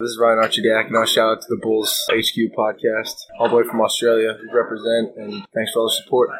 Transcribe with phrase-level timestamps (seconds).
[0.00, 3.56] This is Ryan Archidiak, and I'll shout out to the Bulls HQ podcast, all the
[3.56, 4.34] way from Australia.
[4.40, 6.30] We represent, and thanks for all the support.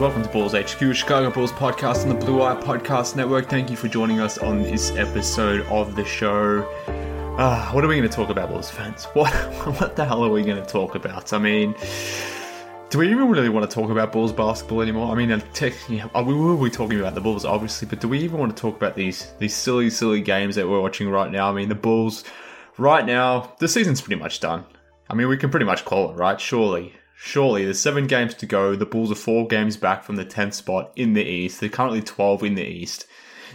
[0.00, 3.48] Welcome to Bulls HQ, Chicago Bulls podcast on the Blue Eye Podcast Network.
[3.48, 6.62] Thank you for joining us on this episode of the show.
[7.36, 9.06] Uh, what are we going to talk about, Bulls fans?
[9.14, 9.32] What
[9.80, 11.32] what the hell are we going to talk about?
[11.32, 11.74] I mean,
[12.90, 15.10] do we even really want to talk about Bulls basketball anymore?
[15.10, 18.06] I mean, uh, technically, uh, we will be talking about the Bulls, obviously, but do
[18.06, 21.32] we even want to talk about these these silly, silly games that we're watching right
[21.32, 21.50] now?
[21.50, 22.22] I mean, the Bulls,
[22.76, 24.64] right now, the season's pretty much done.
[25.10, 26.40] I mean, we can pretty much call it, right?
[26.40, 26.94] Surely.
[27.20, 28.76] Surely, there's seven games to go.
[28.76, 31.58] The Bulls are four games back from the 10th spot in the East.
[31.58, 33.06] They're currently 12 in the East.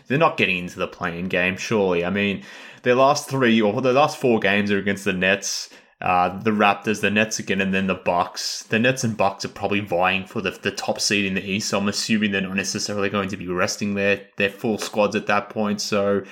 [0.07, 2.03] They're not getting into the play-in game, surely.
[2.03, 2.43] I mean,
[2.81, 5.69] their last three or their last four games are against the Nets,
[6.01, 8.63] uh, the Raptors, the Nets again, and then the Bucks.
[8.63, 11.69] The Nets and Bucks are probably vying for the, the top seed in the East,
[11.69, 15.27] so I'm assuming they're not necessarily going to be resting their, their full squads at
[15.27, 15.79] that point.
[15.79, 16.23] So,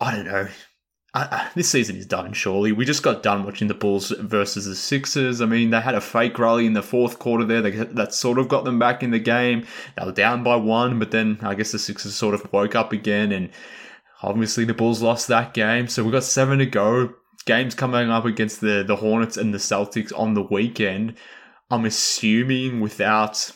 [0.00, 0.48] I don't know.
[1.54, 2.72] This season is done, surely.
[2.72, 5.40] We just got done watching the Bulls versus the Sixers.
[5.40, 8.38] I mean, they had a fake rally in the fourth quarter there they, that sort
[8.38, 9.66] of got them back in the game.
[9.96, 12.92] They were down by one, but then I guess the Sixers sort of woke up
[12.92, 13.50] again, and
[14.22, 15.88] obviously the Bulls lost that game.
[15.88, 17.14] So we've got seven to go.
[17.46, 21.14] Games coming up against the, the Hornets and the Celtics on the weekend.
[21.70, 23.52] I'm assuming without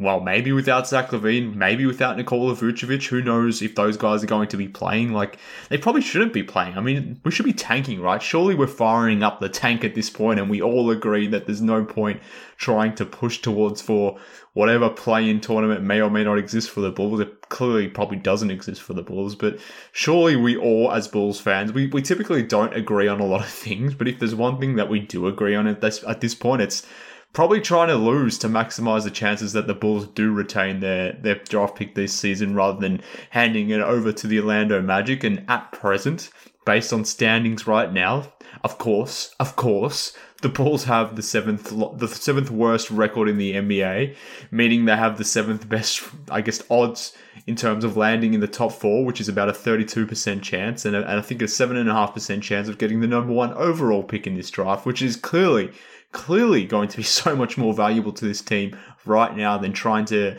[0.00, 3.06] well, maybe without Zach LaVine, maybe without Nikola Vucevic.
[3.08, 5.12] Who knows if those guys are going to be playing?
[5.12, 6.78] Like, they probably shouldn't be playing.
[6.78, 8.22] I mean, we should be tanking, right?
[8.22, 11.60] Surely we're firing up the tank at this point, and we all agree that there's
[11.60, 12.22] no point
[12.56, 14.18] trying to push towards for
[14.54, 17.20] whatever play-in tournament may or may not exist for the Bulls.
[17.20, 19.58] It clearly probably doesn't exist for the Bulls, but
[19.92, 23.48] surely we all, as Bulls fans, we, we typically don't agree on a lot of
[23.50, 23.94] things.
[23.94, 26.62] But if there's one thing that we do agree on at this at this point,
[26.62, 26.86] it's
[27.32, 31.36] probably trying to lose to maximize the chances that the Bulls do retain their, their
[31.36, 35.24] draft pick this season rather than handing it over to the Orlando Magic.
[35.24, 36.30] And at present,
[36.64, 38.32] based on standings right now,
[38.62, 43.52] of course, of course, the Bulls have the seventh the seventh worst record in the
[43.52, 44.16] NBA,
[44.50, 47.16] meaning they have the seventh best, I guess, odds
[47.46, 50.84] in terms of landing in the top four, which is about a thirty-two percent chance,
[50.84, 53.06] and, a, and I think a seven and a half percent chance of getting the
[53.06, 55.72] number one overall pick in this draft, which is clearly
[56.12, 60.04] clearly going to be so much more valuable to this team right now than trying
[60.06, 60.36] to,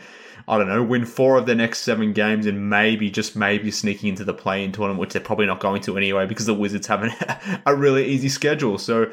[0.48, 4.10] I don't know, win four of the next seven games and maybe, just maybe, sneaking
[4.10, 6.86] into the play in tournament, which they're probably not going to anyway because the Wizards
[6.86, 8.78] have a really easy schedule.
[8.78, 9.12] So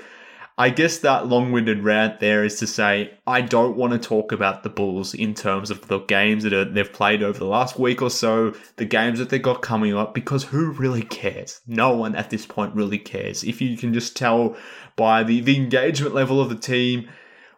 [0.59, 4.33] I guess that long winded rant there is to say I don't want to talk
[4.33, 7.79] about the Bulls in terms of the games that are, they've played over the last
[7.79, 11.61] week or so, the games that they got coming up, because who really cares?
[11.65, 13.45] No one at this point really cares.
[13.45, 14.57] If you can just tell
[14.99, 17.09] by the, the engagement level of the team,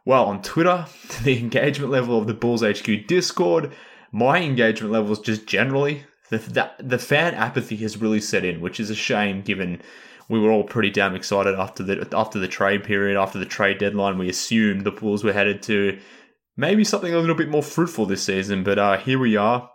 [0.06, 0.86] well, on Twitter,
[1.24, 3.74] the engagement level of the Bulls HQ Discord,
[4.12, 8.80] my engagement levels just generally, the, the, the fan apathy has really set in, which
[8.80, 9.82] is a shame given
[10.30, 13.80] we were all pretty damn excited after the after the trade period, after the trade
[13.80, 14.18] deadline.
[14.18, 16.00] We assumed the Bulls were headed to
[16.56, 19.70] maybe something a little bit more fruitful this season, but uh, here we are,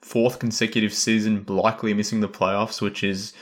[0.00, 3.32] fourth consecutive season, likely missing the playoffs, which is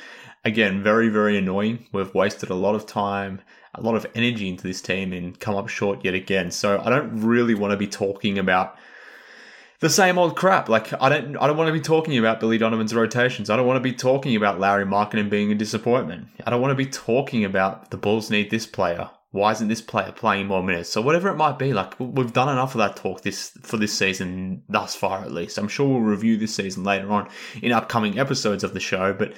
[0.45, 1.87] again very very annoying.
[1.93, 3.41] We've wasted a lot of time,
[3.75, 6.51] a lot of energy into this team, and come up short yet again.
[6.51, 8.77] So I don't really want to be talking about
[9.81, 10.69] the same old crap.
[10.69, 13.51] Like I don't I don't want to be talking about Billy Donovan's rotations.
[13.51, 16.29] I don't want to be talking about Lauri Markkanen being a disappointment.
[16.45, 19.11] I don't want to be talking about the Bulls need this player.
[19.31, 20.89] Why isn't this player playing more minutes?
[20.89, 23.97] So whatever it might be, like we've done enough of that talk this for this
[23.97, 25.59] season thus far at least.
[25.59, 27.29] I'm sure we'll review this season later on
[27.63, 29.35] in upcoming episodes of the show, but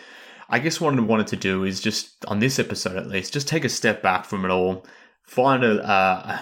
[0.50, 3.48] I guess what I wanted to do is just on this episode at least, just
[3.48, 4.84] take a step back from it all,
[5.22, 6.38] find a uh,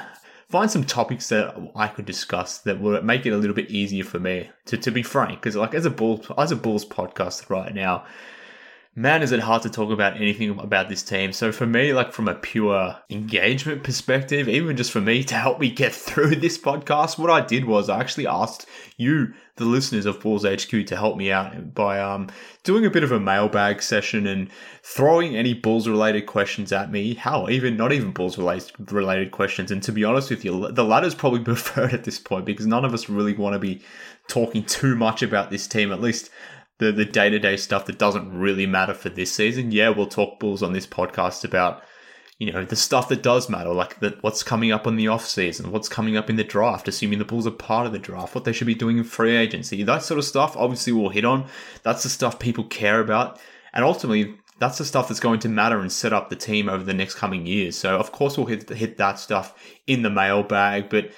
[0.49, 4.05] find some topics that I could discuss that would make it a little bit easier
[4.05, 5.41] for me to, to be frank.
[5.41, 8.07] Because like as a Bulls as a Bulls podcast right now,
[8.99, 11.33] man, is it hard to talk about anything about this team.
[11.33, 15.61] So for me, like from a pure engagement perspective, even just for me to help
[15.61, 18.67] me get through this podcast, what I did was I actually asked
[18.97, 22.29] you, the listeners of Bulls HQ, to help me out by um,
[22.63, 24.51] doing a bit of a mailbag session and
[24.83, 27.15] throwing any Bulls related questions at me.
[27.15, 29.71] How even not even Bulls related related questions.
[29.71, 32.85] And to be honest with you, the latter's probably preferred at this point because none
[32.85, 33.81] of us really want to be
[34.29, 35.91] talking too much about this team.
[35.93, 36.31] At least
[36.79, 39.73] the the day to day stuff that doesn't really matter for this season.
[39.73, 41.83] Yeah, we'll talk Bulls on this podcast about
[42.39, 45.27] you know, the stuff that does matter, like the, what's coming up on the off
[45.27, 48.35] season, what's coming up in the draft, assuming the Bulls are part of the draft,
[48.35, 50.57] what they should be doing in free agency, that sort of stuff.
[50.57, 51.47] Obviously, we'll hit on.
[51.83, 53.41] That's the stuff people care about,
[53.73, 56.85] and ultimately, that's the stuff that's going to matter and set up the team over
[56.85, 57.77] the next coming years.
[57.77, 59.55] So, of course, we'll hit hit that stuff
[59.87, 61.11] in the mailbag, but.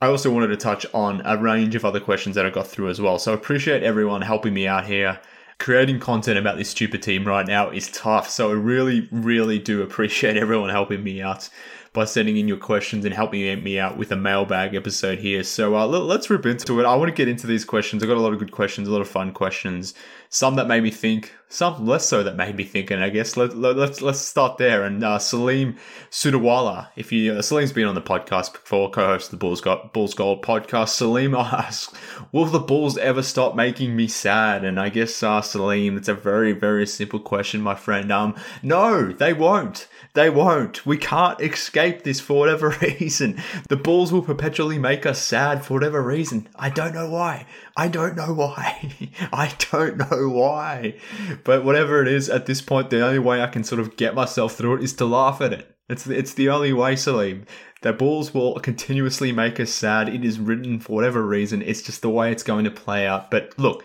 [0.00, 2.88] I also wanted to touch on a range of other questions that I got through
[2.88, 3.18] as well.
[3.18, 5.20] So I appreciate everyone helping me out here
[5.58, 8.30] creating content about this stupid team right now is tough.
[8.30, 11.48] So I really, really do appreciate everyone helping me out
[11.92, 15.42] by sending in your questions and helping me out with a mailbag episode here.
[15.42, 16.86] So uh, let's rip into it.
[16.86, 18.02] I want to get into these questions.
[18.02, 19.94] I got a lot of good questions, a lot of fun questions,
[20.28, 22.90] some that made me think, some less so that made me think.
[22.90, 24.84] And I guess let, let, let's let's start there.
[24.84, 25.76] And uh, Salim
[26.10, 29.92] Sudawala, if you uh, Salim's been on the podcast before, co-host of the Bulls Got
[29.92, 30.90] Bulls Gold podcast.
[30.90, 31.94] Salim asks,
[32.32, 36.14] "Will the Bulls ever stop making me sad?" And I guess uh, Salim, it's a
[36.14, 38.12] very very simple question, my friend.
[38.12, 39.88] Um, no, they won't.
[40.14, 40.84] They won't.
[40.84, 43.40] We can't escape this for whatever reason.
[43.68, 46.48] The Bulls will perpetually make us sad for whatever reason.
[46.56, 47.46] I don't know why.
[47.76, 48.92] I don't know why.
[49.32, 50.96] I don't know why.
[51.44, 54.14] But whatever it is, at this point, the only way I can sort of get
[54.14, 55.74] myself through it is to laugh at it.
[55.88, 57.46] It's it's the only way, Salim.
[57.82, 60.08] The Bulls will continuously make us sad.
[60.08, 61.62] It is written for whatever reason.
[61.62, 63.30] It's just the way it's going to play out.
[63.30, 63.84] But look,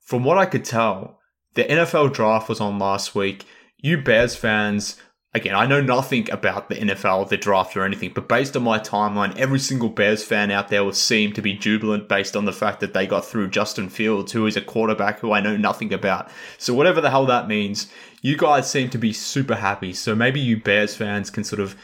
[0.00, 1.18] from what I could tell,
[1.54, 3.46] the NFL draft was on last week.
[3.78, 4.96] You Bears fans
[5.32, 8.78] again, I know nothing about the NFL, the draft, or anything, but based on my
[8.78, 12.52] timeline, every single Bears fan out there will seem to be jubilant based on the
[12.52, 15.92] fact that they got through Justin Fields, who is a quarterback who I know nothing
[15.92, 16.30] about.
[16.58, 17.88] So, whatever the hell that means,
[18.22, 19.92] you guys seem to be super happy.
[19.92, 21.76] So, maybe you Bears fans can sort of.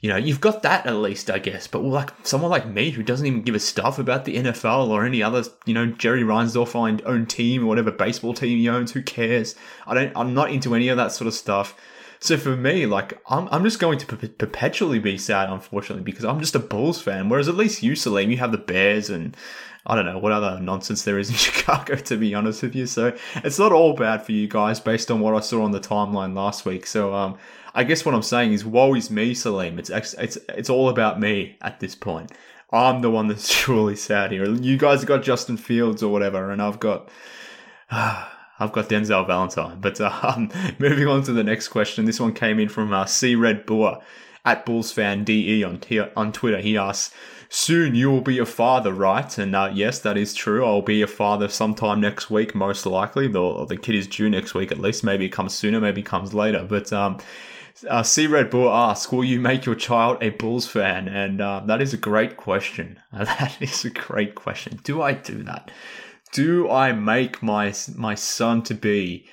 [0.00, 1.66] You know, you've got that at least, I guess.
[1.66, 5.06] But like someone like me who doesn't even give a stuff about the NFL or
[5.06, 9.02] any other, you know, Jerry Reinsdorf owned team or whatever baseball team he owns, who
[9.02, 9.54] cares?
[9.86, 10.12] I don't.
[10.14, 11.74] I'm not into any of that sort of stuff.
[12.24, 16.24] So for me, like, I'm, I'm just going to per- perpetually be sad, unfortunately, because
[16.24, 17.28] I'm just a Bulls fan.
[17.28, 19.36] Whereas at least you, Salim, you have the Bears and
[19.84, 22.86] I don't know what other nonsense there is in Chicago, to be honest with you.
[22.86, 25.80] So it's not all bad for you guys based on what I saw on the
[25.80, 26.86] timeline last week.
[26.86, 27.36] So, um,
[27.74, 29.78] I guess what I'm saying is, woe is me, Salim.
[29.78, 32.32] It's, it's, it's all about me at this point.
[32.72, 34.50] I'm the one that's truly sad here.
[34.50, 37.10] You guys have got Justin Fields or whatever, and I've got.
[38.58, 39.80] I've got Denzel Valentine.
[39.80, 42.04] But um, moving on to the next question.
[42.04, 44.00] This one came in from uh, C Red Boer
[44.44, 46.58] at Bulls fan DE on, t- on Twitter.
[46.58, 47.14] He asks,
[47.48, 49.38] Soon you will be a father, right?
[49.38, 50.64] And uh, yes, that is true.
[50.64, 53.28] I'll be a father sometime next week, most likely.
[53.28, 55.04] The, the kid is due next week at least.
[55.04, 56.66] Maybe it comes sooner, maybe it comes later.
[56.68, 57.18] But um,
[57.88, 61.06] uh, C Red Bull asks, Will you make your child a Bulls fan?
[61.06, 62.98] And uh, that is a great question.
[63.12, 64.80] that is a great question.
[64.82, 65.70] Do I do that?
[66.34, 69.24] Do I make my my son to be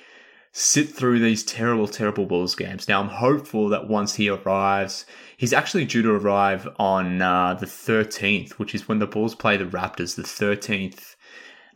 [0.52, 2.88] sit through these terrible, terrible Bulls games?
[2.88, 5.04] Now I'm hopeful that once he arrives,
[5.36, 9.56] he's actually due to arrive on uh, the 13th, which is when the Bulls play
[9.56, 10.14] the Raptors.
[10.14, 11.16] The 13th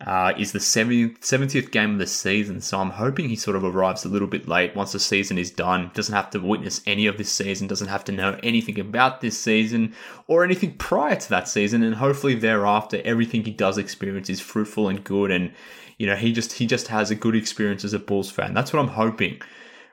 [0.05, 2.61] uh, is the 70th, 70th game of the season.
[2.61, 5.51] So I'm hoping he sort of arrives a little bit late once the season is
[5.51, 5.91] done.
[5.95, 9.39] Doesn't have to witness any of this season, doesn't have to know anything about this
[9.39, 9.95] season
[10.27, 11.83] or anything prior to that season.
[11.83, 15.31] And hopefully thereafter, everything he does experience is fruitful and good.
[15.31, 15.53] And,
[15.97, 18.53] you know, he just, he just has a good experience as a Bulls fan.
[18.53, 19.41] That's what I'm hoping.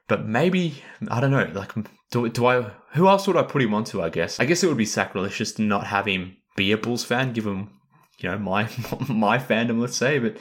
[0.09, 1.71] But maybe, I don't know, like,
[2.11, 4.37] do, do I, who else would I put him onto, I guess?
[4.37, 7.69] I guess it would be sacrilegious to not have him be a Bulls fan, given
[8.19, 8.63] you know my
[9.09, 10.37] my fandom, let's say, but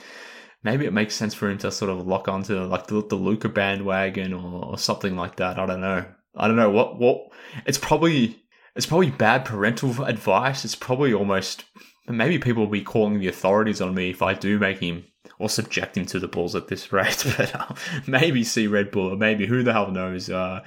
[0.63, 3.49] maybe it makes sense for him to sort of lock onto like the, the Luka
[3.49, 5.59] bandwagon or, or something like that.
[5.59, 6.05] I don't know.
[6.35, 7.31] I don't know what what.
[7.65, 8.39] It's probably
[8.75, 10.65] it's probably bad parental advice.
[10.65, 11.65] It's probably almost
[12.07, 15.05] maybe people will be calling the authorities on me if I do make him
[15.39, 17.23] or subject him to the Bulls at this rate.
[17.37, 17.73] But uh,
[18.07, 20.29] maybe see Red Bull, or maybe who the hell knows.
[20.29, 20.63] Uh,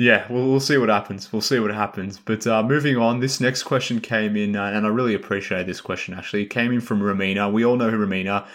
[0.00, 1.30] yeah, we'll, we'll see what happens.
[1.30, 2.18] We'll see what happens.
[2.18, 5.82] But uh, moving on, this next question came in, uh, and I really appreciate this
[5.82, 6.44] question actually.
[6.44, 7.52] It came in from Ramina.
[7.52, 8.46] We all know who Ramina,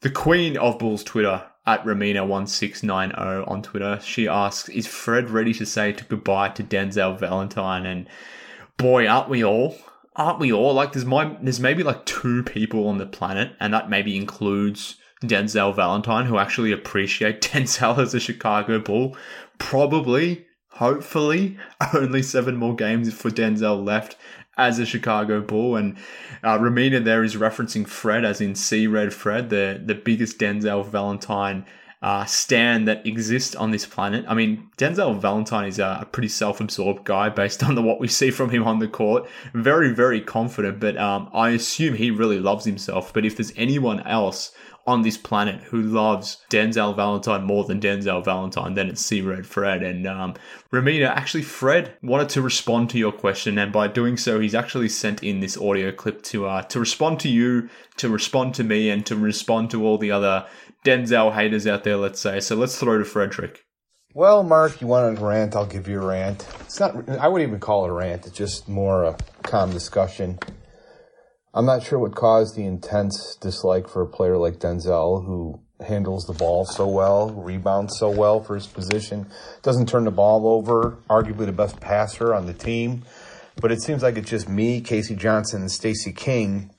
[0.00, 4.00] the queen of Bulls Twitter at Ramina1690 on Twitter.
[4.02, 7.86] She asks, Is Fred ready to say to goodbye to Denzel Valentine?
[7.86, 8.08] And
[8.76, 9.76] boy, aren't we all?
[10.16, 10.74] Aren't we all?
[10.74, 14.96] Like, there's, my, there's maybe like two people on the planet, and that maybe includes
[15.22, 19.16] Denzel Valentine, who actually appreciate Denzel as a Chicago Bull.
[19.58, 20.47] Probably
[20.78, 21.56] hopefully
[21.94, 24.16] only seven more games for Denzel left
[24.56, 25.76] as a Chicago Bull.
[25.76, 25.96] And
[26.42, 30.86] uh, Ramina there is referencing Fred, as in See Red Fred, the, the biggest Denzel
[30.86, 31.66] Valentine
[32.00, 34.24] uh, stand that exists on this planet.
[34.28, 38.00] I mean, Denzel Valentine is a, a pretty self absorbed guy based on the, what
[38.00, 39.28] we see from him on the court.
[39.54, 43.12] Very, very confident, but um, I assume he really loves himself.
[43.12, 44.52] But if there's anyone else
[44.88, 49.46] on this planet who loves Denzel Valentine more than Denzel Valentine, then it's See Red
[49.46, 49.82] Fred.
[49.82, 50.34] And um,
[50.72, 54.88] Ramina, actually, Fred wanted to respond to your question, and by doing so, he's actually
[54.88, 57.68] sent in this audio clip to uh, to respond to you,
[57.98, 60.46] to respond to me, and to respond to all the other
[60.86, 61.98] Denzel haters out there.
[61.98, 62.40] Let's say.
[62.40, 63.66] So let's throw to Frederick.
[64.14, 65.54] Well, Mark, you want a rant?
[65.54, 66.46] I'll give you a rant.
[66.60, 67.08] It's not.
[67.10, 68.26] I wouldn't even call it a rant.
[68.26, 70.38] It's just more a calm discussion.
[71.58, 76.24] I'm not sure what caused the intense dislike for a player like Denzel, who handles
[76.24, 79.26] the ball so well, rebounds so well for his position,
[79.62, 83.02] doesn't turn the ball over, arguably the best passer on the team.
[83.60, 86.70] But it seems like it's just me, Casey Johnson, and Stacey King,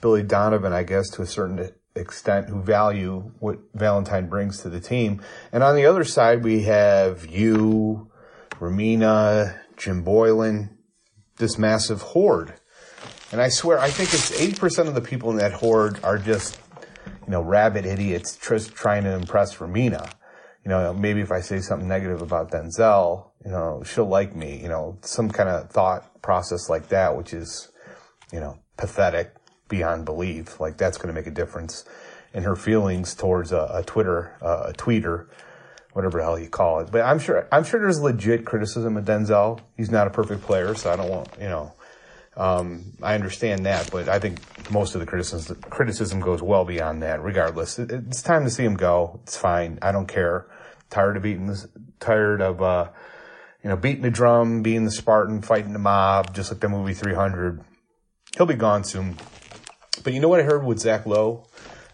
[0.00, 4.80] Billy Donovan, I guess, to a certain extent, who value what Valentine brings to the
[4.80, 5.22] team.
[5.50, 8.12] And on the other side, we have you,
[8.60, 10.78] Ramina, Jim Boylan,
[11.38, 12.54] this massive horde
[13.32, 16.58] and I swear, I think it's 80% of the people in that horde are just,
[17.06, 20.10] you know, rabid idiots trying to impress Ramina.
[20.64, 24.60] You know, maybe if I say something negative about Denzel, you know, she'll like me,
[24.62, 27.70] you know, some kind of thought process like that, which is,
[28.32, 29.34] you know, pathetic
[29.68, 30.60] beyond belief.
[30.60, 31.84] Like that's going to make a difference
[32.32, 35.26] in her feelings towards a, a Twitter, uh, a tweeter,
[35.92, 36.90] whatever the hell you call it.
[36.90, 39.60] But I'm sure, I'm sure there's legit criticism of Denzel.
[39.76, 41.72] He's not a perfect player, so I don't want, you know,
[42.36, 47.02] um, I understand that, but I think most of the criticism criticism goes well beyond
[47.02, 47.22] that.
[47.22, 49.20] Regardless, it, it's time to see him go.
[49.22, 49.78] It's fine.
[49.82, 50.46] I don't care.
[50.90, 51.66] Tired of beating this.
[52.00, 52.90] Tired of uh,
[53.62, 56.94] you know beating the drum, being the Spartan, fighting the mob, just like the movie
[56.94, 57.62] 300.
[58.36, 59.16] He'll be gone soon.
[60.02, 61.46] But you know what I heard with Zach Lowe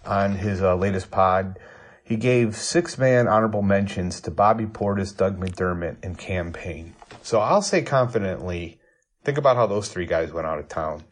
[0.06, 1.58] on his uh, latest pod?
[2.02, 6.94] He gave six man honorable mentions to Bobby Portis, Doug McDermott, and Cam Payne.
[7.22, 8.79] So I'll say confidently
[9.24, 11.04] Think about how those three guys went out of town.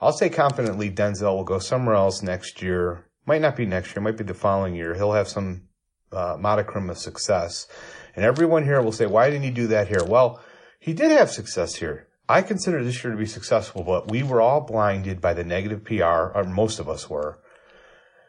[0.00, 3.06] I'll say confidently Denzel will go somewhere else next year.
[3.26, 4.94] Might not be next year, might be the following year.
[4.94, 5.68] He'll have some
[6.12, 7.66] uh, modicum of success.
[8.16, 10.04] And everyone here will say, why didn't he do that here?
[10.04, 10.40] Well,
[10.78, 12.08] he did have success here.
[12.28, 15.84] I consider this year to be successful, but we were all blinded by the negative
[15.84, 17.38] PR, or most of us were,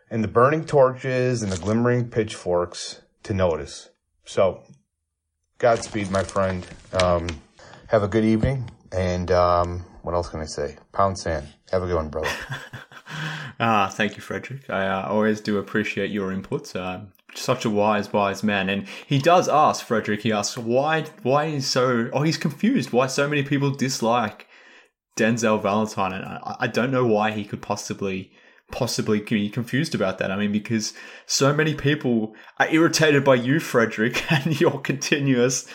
[0.09, 3.89] and the burning torches and the glimmering pitchforks to notice.
[4.25, 4.63] So,
[5.59, 6.65] Godspeed, my friend.
[7.01, 7.27] Um,
[7.87, 8.69] have a good evening.
[8.95, 10.77] And um, what else can I say?
[10.93, 11.47] Pound sand.
[11.71, 12.29] Have a good one, brother.
[13.59, 14.69] ah, thank you, Frederick.
[14.69, 16.75] I uh, always do appreciate your inputs.
[16.75, 18.69] Uh, such a wise, wise man.
[18.69, 23.07] And he does ask, Frederick, he asks, why, why is so, oh, he's confused why
[23.07, 24.47] so many people dislike
[25.17, 26.13] Denzel Valentine.
[26.13, 28.31] And I, I don't know why he could possibly,
[28.71, 30.31] possibly be confused about that.
[30.31, 30.93] I mean, because
[31.25, 35.67] so many people are irritated by you, Frederick, and your continuous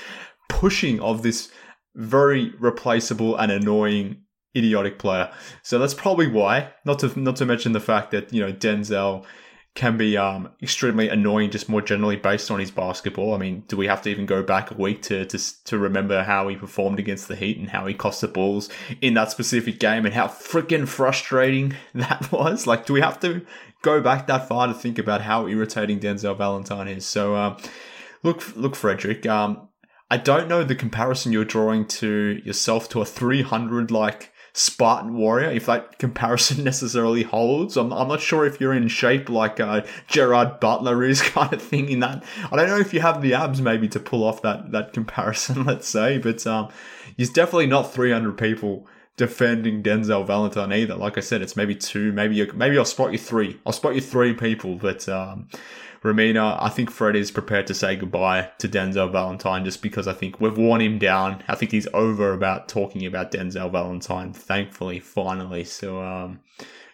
[0.48, 1.50] pushing of this
[1.94, 4.22] very replaceable and annoying
[4.56, 5.30] idiotic player.
[5.62, 6.72] So that's probably why.
[6.84, 9.24] Not to not to mention the fact that you know Denzel
[9.74, 13.34] can be um, extremely annoying just more generally based on his basketball.
[13.34, 16.24] I mean, do we have to even go back a week to, to to remember
[16.24, 18.68] how he performed against the Heat and how he cost the Bulls
[19.00, 22.66] in that specific game and how freaking frustrating that was?
[22.66, 23.46] Like, do we have to
[23.82, 27.06] go back that far to think about how irritating Denzel Valentine is?
[27.06, 27.56] So, um,
[28.24, 29.24] look, look, Frederick.
[29.26, 29.68] Um,
[30.10, 35.50] I don't know the comparison you're drawing to yourself to a 300 like Spartan warrior,
[35.50, 37.76] if that comparison necessarily holds.
[37.76, 41.62] I'm, I'm not sure if you're in shape like uh, Gerard Butler is kind of
[41.62, 42.24] thing in that.
[42.50, 45.64] I don't know if you have the abs maybe to pull off that, that comparison,
[45.66, 46.70] let's say, but um,
[47.16, 50.96] he's definitely not 300 people defending Denzel Valentine either.
[50.96, 53.60] Like I said, it's maybe two, maybe you maybe I'll spot you three.
[53.66, 55.48] I'll spot you three people, but um,
[56.02, 60.14] Ramina, I think Fred is prepared to say goodbye to Denzel Valentine just because I
[60.14, 61.42] think we've worn him down.
[61.46, 65.64] I think he's over about talking about Denzel Valentine, thankfully, finally.
[65.64, 66.40] So, um,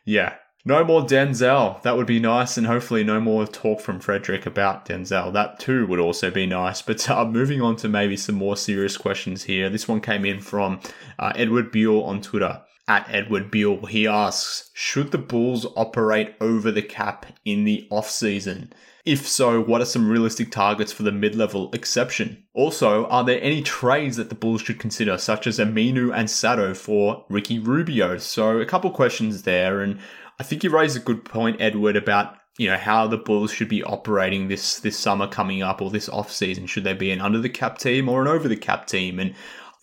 [0.04, 0.34] yeah,
[0.64, 1.80] no more Denzel.
[1.82, 5.32] That would be nice, and hopefully, no more talk from Frederick about Denzel.
[5.32, 6.82] That too would also be nice.
[6.82, 9.70] But uh, moving on to maybe some more serious questions here.
[9.70, 10.80] This one came in from
[11.20, 13.86] uh, Edward Buell on Twitter at Edward Buell.
[13.86, 18.72] He asks, should the Bulls operate over the cap in the off season?
[19.06, 22.42] If so, what are some realistic targets for the mid level exception?
[22.54, 26.74] Also, are there any trades that the Bulls should consider, such as Aminu and Sato
[26.74, 28.18] for Ricky Rubio?
[28.18, 30.00] So, a couple questions there, and
[30.40, 33.68] I think you raised a good point, Edward, about you know how the Bulls should
[33.68, 36.66] be operating this this summer coming up or this off season.
[36.66, 39.20] Should they be an under the cap team or an over the cap team?
[39.20, 39.36] And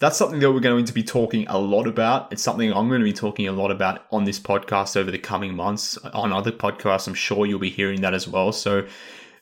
[0.03, 2.29] that's something that we're going to be talking a lot about.
[2.33, 5.17] It's something I'm going to be talking a lot about on this podcast over the
[5.17, 5.97] coming months.
[6.13, 8.51] On other podcasts, I'm sure you'll be hearing that as well.
[8.51, 8.85] So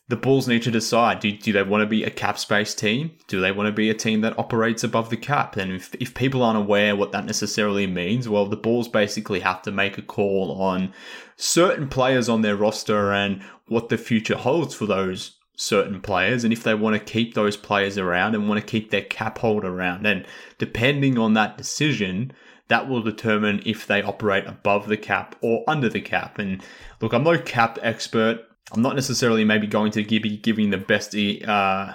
[0.07, 3.09] the Bulls need to decide do, do they want to be a cap space team?
[3.27, 5.57] Do they want to be a team that operates above the cap?
[5.57, 9.63] And if, if people aren't aware what that necessarily means, well, the Bulls basically have
[9.63, 10.93] to make a call on
[11.37, 16.51] certain players on their roster and what the future holds for those certain players and
[16.51, 19.63] if they want to keep those players around and want to keep their cap hold
[19.63, 20.05] around.
[20.07, 20.25] And
[20.57, 22.31] depending on that decision,
[22.67, 26.39] that will determine if they operate above the cap or under the cap.
[26.39, 26.63] And
[26.99, 28.39] look, I'm no cap expert.
[28.73, 31.93] I'm not necessarily maybe going to be giving the best uh,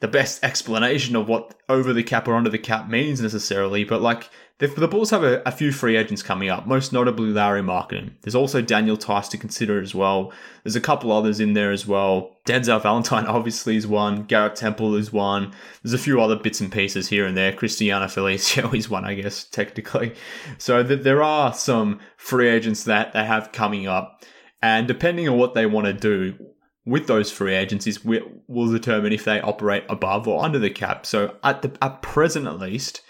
[0.00, 4.02] the best explanation of what over the cap or under the cap means necessarily, but
[4.02, 4.28] like
[4.60, 8.12] the, Bulls have a, a, few free agents coming up, most notably Lauri Markkanen.
[8.20, 10.32] There's also Daniel Theis to consider as well.
[10.64, 12.36] There's a couple others in there as well.
[12.46, 14.24] Denzel Valentine obviously is one.
[14.24, 15.52] Garrett Temple is one.
[15.82, 17.54] There's a few other bits and pieces here and there.
[17.54, 20.14] Cristiano Felicio is one, I guess, technically.
[20.58, 24.24] So th- there are some free agents that they have coming up.
[24.60, 26.36] And depending on what they want to do
[26.84, 31.06] with those free agencies, will determine if they operate above or under the cap.
[31.06, 33.00] So at the at present, at least,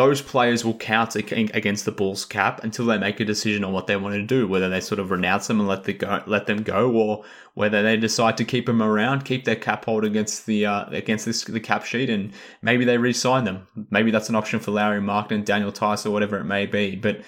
[0.00, 3.86] those players will count against the Bulls cap until they make a decision on what
[3.86, 6.46] they want to do, whether they sort of renounce them and let the go, let
[6.46, 10.46] them go, or whether they decide to keep them around, keep their cap hold against
[10.46, 13.66] the uh, against this, the cap sheet, and maybe they re-sign them.
[13.90, 17.20] Maybe that's an option for Lauri Markkanen, Daniel Theis, or whatever it may be, but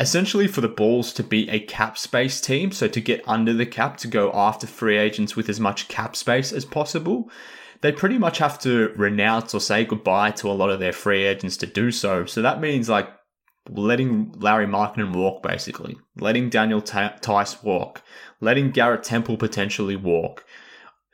[0.00, 3.66] essentially for the Bulls to be a cap space team, so to get under the
[3.66, 7.30] cap, to go after free agents with as much cap space as possible,
[7.80, 11.24] they pretty much have to renounce or say goodbye to a lot of their free
[11.24, 12.24] agents to do so.
[12.26, 13.08] So that means like
[13.70, 18.02] letting Lauri Markkanen walk, basically, letting Daniel Theis walk,
[18.40, 20.44] letting Garrett Temple potentially walk.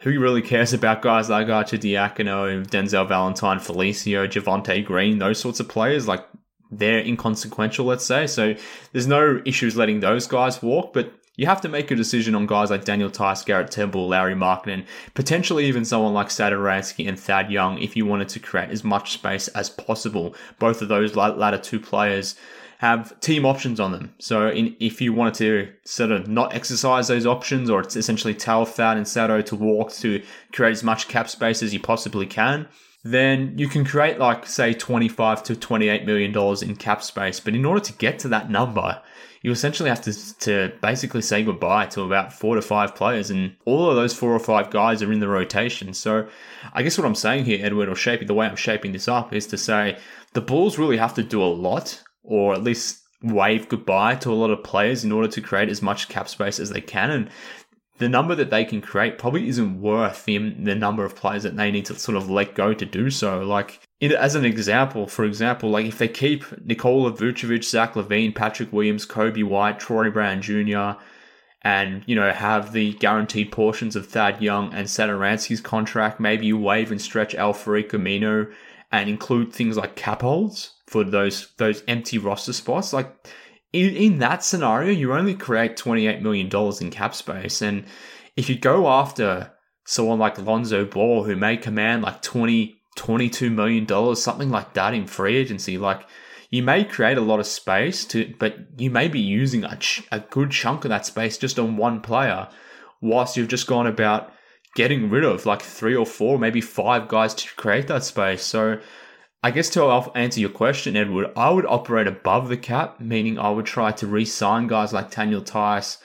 [0.00, 5.68] Who really cares about guys like Arcidiacono, Denzel Valentine, Felicio, Javonte Green, those sorts of
[5.68, 6.06] players?
[6.06, 6.26] Like
[6.70, 8.26] they're inconsequential, let's say.
[8.26, 8.54] So
[8.92, 12.46] there's no issues letting those guys walk, but you have to make a decision on
[12.46, 17.50] guys like Daniel Theis, Garrett Temple, Lauri Markkanen, potentially even someone like Satoransky and Thad
[17.50, 20.34] Young if you wanted to create as much space as possible.
[20.58, 22.36] Both of those latter two players
[22.78, 24.14] have team options on them.
[24.18, 28.64] So in, if you wanted to sort of not exercise those options or essentially tell
[28.64, 30.22] Thad and Sato to walk to
[30.52, 32.68] create as much cap space as you possibly can,
[33.04, 37.54] then you can create like say 25 to 28 million dollars in cap space but
[37.54, 39.00] in order to get to that number
[39.44, 43.54] you essentially have to, to basically say goodbye to about four to five players and
[43.66, 45.92] all of those four or five guys are in the rotation.
[45.92, 46.26] So
[46.72, 49.34] i guess what i'm saying here edward or shaping the way i'm shaping this up
[49.34, 49.98] is to say
[50.32, 54.34] the bulls really have to do a lot or at least wave goodbye to a
[54.34, 57.10] lot of players in order to create as much cap space as they can.
[57.10, 57.30] And
[57.98, 61.56] the number that they can create probably isn't worth the, the number of players that
[61.56, 63.42] they need to sort of let go to do so.
[63.42, 68.72] Like, as an example, for example, like if they keep Nikola Vucevic, Zach LaVine, Patrick
[68.72, 71.00] Williams, Coby White, Troy Brown Jr.,
[71.62, 76.58] and, you know, have the guaranteed portions of Thad Young and Satoransky's contract, maybe you
[76.58, 78.52] waive and stretch Al-Farouq Aminu
[78.92, 82.92] and include things like cap holds for those those empty roster spots.
[82.92, 83.28] Like,
[83.74, 86.48] in, in that scenario, you only create $28 million
[86.80, 87.60] in cap space.
[87.60, 87.84] And
[88.36, 89.52] if you go after
[89.84, 95.08] someone like Lonzo Ball, who may command like 20, $22 million, something like that in
[95.08, 96.06] free agency, like
[96.50, 100.06] you may create a lot of space to, but you may be using a, ch-
[100.12, 102.48] a good chunk of that space just on one player,
[103.02, 104.32] whilst you've just gone about
[104.76, 108.44] getting rid of like three or four, maybe five guys to create that space.
[108.44, 108.78] So
[109.44, 113.50] I guess to answer your question, Edward, I would operate above the cap, meaning I
[113.50, 115.98] would try to re-sign guys like Daniel Theis.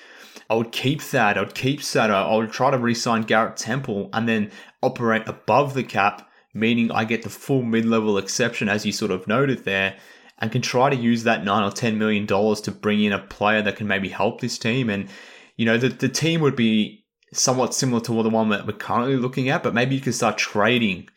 [0.49, 1.37] I would keep that.
[1.37, 2.13] I would keep Sato.
[2.13, 4.51] I would try to re-sign Garrett Temple and then
[4.83, 9.25] operate above the cap, meaning I get the full mid-level exception, as you sort of
[9.25, 9.95] noted there,
[10.39, 13.19] and can try to use that nine or ten million dollars to bring in a
[13.19, 14.89] player that can maybe help this team.
[14.89, 15.07] And
[15.55, 19.15] you know, the the team would be somewhat similar to the one that we're currently
[19.15, 21.07] looking at, but maybe you could start trading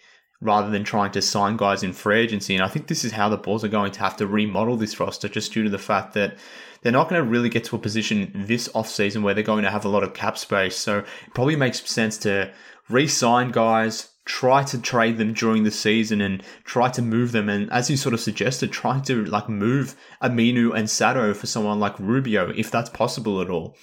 [0.43, 2.55] rather than trying to sign guys in free agency.
[2.55, 4.99] And I think this is how the Bulls are going to have to remodel this
[4.99, 6.37] roster just due to the fact that
[6.83, 9.71] they're not going to really get to a position this offseason where they're going to
[9.71, 10.77] have a lot of cap space.
[10.77, 12.53] So it probably makes sense to
[12.91, 17.49] re sign guys, try to trade them during the season and try to move them.
[17.49, 21.81] And as you sort of suggested, try to like move Aminu and Sato for someone
[21.81, 23.77] like Rubio, if that's possible at all.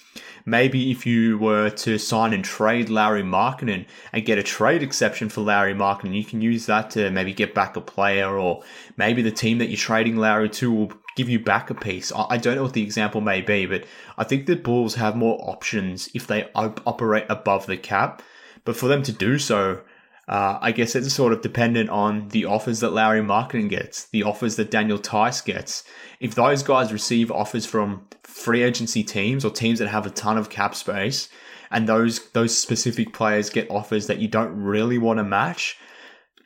[0.46, 5.28] Maybe if you were to sign and trade Lauri Markkanen and get a trade exception
[5.28, 8.62] for Lauri Markkanen, you can use that to maybe get back a player, or
[8.96, 12.10] maybe the team that you're trading Lauri to will give you back a piece.
[12.16, 13.84] I don't know what the example may be, but
[14.16, 18.22] I think the Bulls have more options if they op- operate above the cap.
[18.64, 19.82] But for them to do so,
[20.30, 24.22] uh, I guess it's sort of dependent on the offers that Lauri Markkanen gets, the
[24.22, 25.82] offers that Daniel Theis gets.
[26.20, 30.38] If those guys receive offers from free agency teams or teams that have a ton
[30.38, 31.28] of cap space
[31.72, 35.76] and those those specific players get offers that you don't really want to match,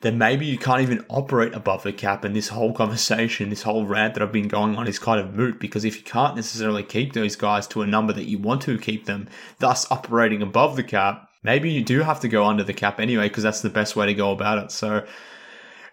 [0.01, 2.25] then maybe you can't even operate above the cap.
[2.25, 5.35] And this whole conversation, this whole rant that I've been going on is kind of
[5.35, 8.63] moot because if you can't necessarily keep those guys to a number that you want
[8.63, 12.65] to keep them, thus operating above the cap, maybe you do have to go under
[12.65, 14.73] the cap anyway because that's the best way to go about it.
[14.73, 15.07] So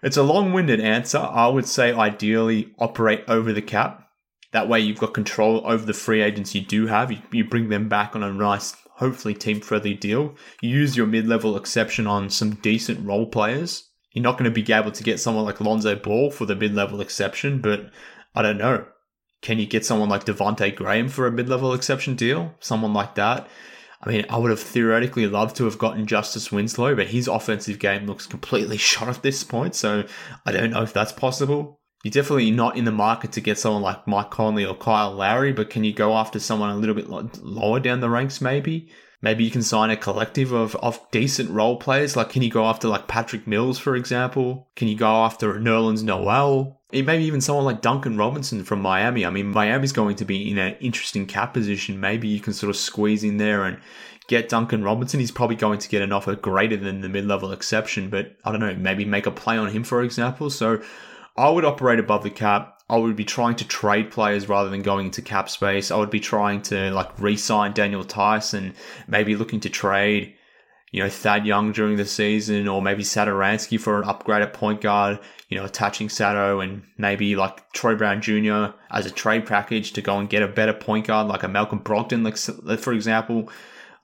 [0.02, 1.18] it's a long winded answer.
[1.18, 4.08] I would say ideally operate over the cap.
[4.50, 7.12] That way you've got control over the free agents you do have.
[7.12, 10.34] You, you bring them back on a nice, hopefully team friendly deal.
[10.60, 14.62] You use your mid level exception on some decent role players you're not going to
[14.62, 17.90] be able to get someone like Lonzo Ball for the mid level exception, but
[18.34, 18.86] I don't know.
[19.40, 22.54] Can you get someone like Devonte Graham for a mid level exception deal?
[22.60, 23.48] Someone like that?
[24.02, 27.78] I mean, I would have theoretically loved to have gotten Justice Winslow, but his offensive
[27.78, 30.04] game looks completely shot at this point, so
[30.44, 31.80] I don't know if that's possible.
[32.02, 35.52] You're definitely not in the market to get someone like Mike Conley or Kyle Lowry,
[35.52, 38.90] but can you go after someone a little bit lower down the ranks, maybe?
[39.20, 42.16] Maybe you can sign a collective of, of decent role players.
[42.16, 44.68] Like, can you go after like Patrick Mills, for example?
[44.74, 46.81] Can you go after Nerlens Noel?
[46.92, 49.24] Maybe even someone like Duncan Robinson from Miami.
[49.24, 51.98] I mean, Miami's going to be in an interesting cap position.
[52.00, 53.78] Maybe you can sort of squeeze in there and
[54.28, 55.18] get Duncan Robinson.
[55.18, 58.50] He's probably going to get an offer greater than the mid level exception, but I
[58.50, 60.50] don't know, maybe make a play on him, for example.
[60.50, 60.82] So
[61.36, 62.82] I would operate above the cap.
[62.90, 65.90] I would be trying to trade players rather than going into cap space.
[65.90, 68.74] I would be trying to like re-sign Daniel Tyson,
[69.08, 70.34] maybe looking to trade,
[70.92, 75.18] you know, Thad Young during the season or maybe Satoransky for an upgraded point guard,
[75.48, 78.76] you know, attaching Sato and maybe like Troy Brown Jr.
[78.90, 81.80] as a trade package to go and get a better point guard like a Malcolm
[81.80, 83.50] Brogdon, for example.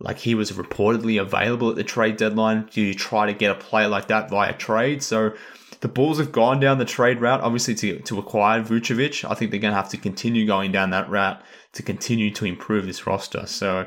[0.01, 2.69] Like he was reportedly available at the trade deadline.
[2.71, 5.03] Do you try to get a player like that via trade?
[5.03, 5.35] So
[5.81, 9.29] the Bulls have gone down the trade route, obviously to, to acquire Vucevic.
[9.29, 12.47] I think they're going to have to continue going down that route to continue to
[12.47, 13.47] improve this roster.
[13.47, 13.87] So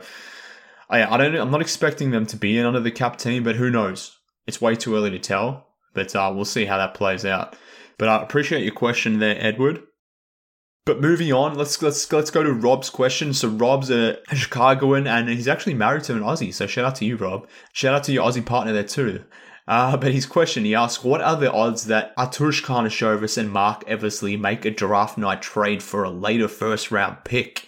[0.91, 3.55] I, I don't, I'm not expecting them to be in under the cap team, but
[3.55, 4.19] who knows?
[4.45, 5.67] It's way too early to tell.
[5.93, 7.55] But uh, we'll see how that plays out.
[7.97, 9.83] But I appreciate your question there, Edward.
[10.85, 13.33] But moving on, let's let's let's go to Rob's question.
[13.33, 16.53] So Rob's a Chicagoan and he's actually married to an Aussie.
[16.53, 17.47] So shout out to you, Rob.
[17.71, 19.23] Shout out to your Aussie partner there too.
[19.67, 23.83] Uh, but his question, he asks, what are the odds that Arturas Karnisovas and Marc
[23.87, 27.67] Eversley make a draft night trade for a later first round pick?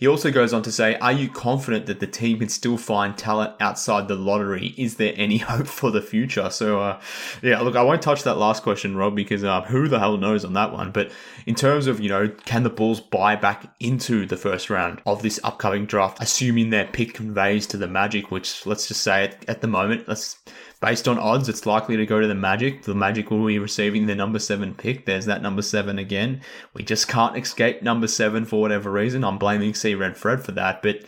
[0.00, 3.16] He also goes on to say, Are you confident that the team can still find
[3.16, 4.74] talent outside the lottery?
[4.78, 6.48] Is there any hope for the future?
[6.48, 7.00] So, uh,
[7.42, 10.42] yeah, look, I won't touch that last question, Rob, because uh, who the hell knows
[10.44, 10.90] on that one.
[10.90, 11.12] But
[11.44, 15.20] in terms of, you know, can the Bulls buy back into the first round of
[15.20, 19.48] this upcoming draft, assuming their pick conveys to the Magic, which let's just say at,
[19.48, 20.38] at the moment, let's
[20.80, 22.82] based on odds, it's likely to go to the Magic.
[22.82, 25.06] The Magic will be receiving the number seven pick.
[25.06, 26.40] There's that number seven again.
[26.74, 29.24] We just can't escape number seven for whatever reason.
[29.24, 30.82] I'm blaming See Red Fred for that.
[30.82, 31.04] But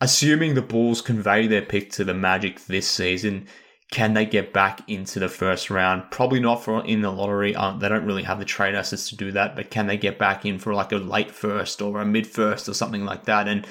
[0.00, 3.46] assuming the Bulls convey their pick to the Magic this season,
[3.90, 6.10] can they get back into the first round?
[6.10, 7.54] Probably not for in the lottery.
[7.54, 9.54] Um, they don't really have the trade assets to do that.
[9.54, 12.68] But can they get back in for like a late first or a mid first
[12.68, 13.46] or something like that?
[13.46, 13.66] And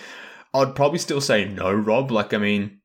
[0.53, 2.11] I'd probably still say no, Rob.
[2.11, 2.79] Like, I mean,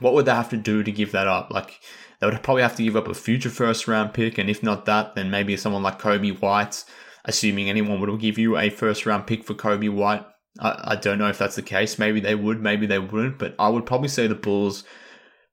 [0.00, 1.50] what would they have to do to give that up?
[1.50, 1.80] Like,
[2.20, 4.84] they would probably have to give up a future first round pick, and if not
[4.86, 6.84] that, then maybe someone like Coby White,
[7.24, 10.24] assuming anyone would give you a first round pick for Coby White.
[10.58, 11.98] I, I don't know if that's the case.
[11.98, 14.84] Maybe they would, maybe they wouldn't, but I would probably say the Bulls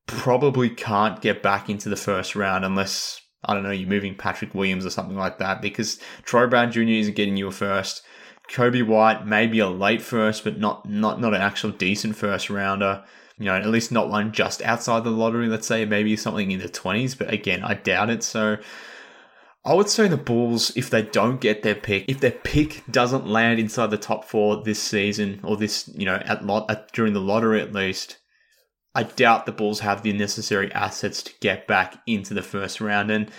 [0.08, 4.56] probably can't get back into the first round unless I don't know you're moving Patrick
[4.56, 6.82] Williams or something like that because Troy Brown Jr.
[6.82, 8.04] isn't getting you a first.
[8.50, 13.04] Kobe White maybe a late first, but not not not an actual decent first rounder
[13.38, 16.60] you know, at least not one just outside the lottery, let's say, maybe something in
[16.60, 18.24] the 20s, but again, I doubt it.
[18.24, 18.58] So
[19.64, 23.28] I would say the Bulls, if they don't get their pick, if their pick doesn't
[23.28, 27.14] land inside the top four this season, or this, you know, at lot at, during
[27.14, 28.18] the lottery at least,
[28.96, 33.12] I doubt the Bulls have the necessary assets to get back into the first round.
[33.12, 33.30] And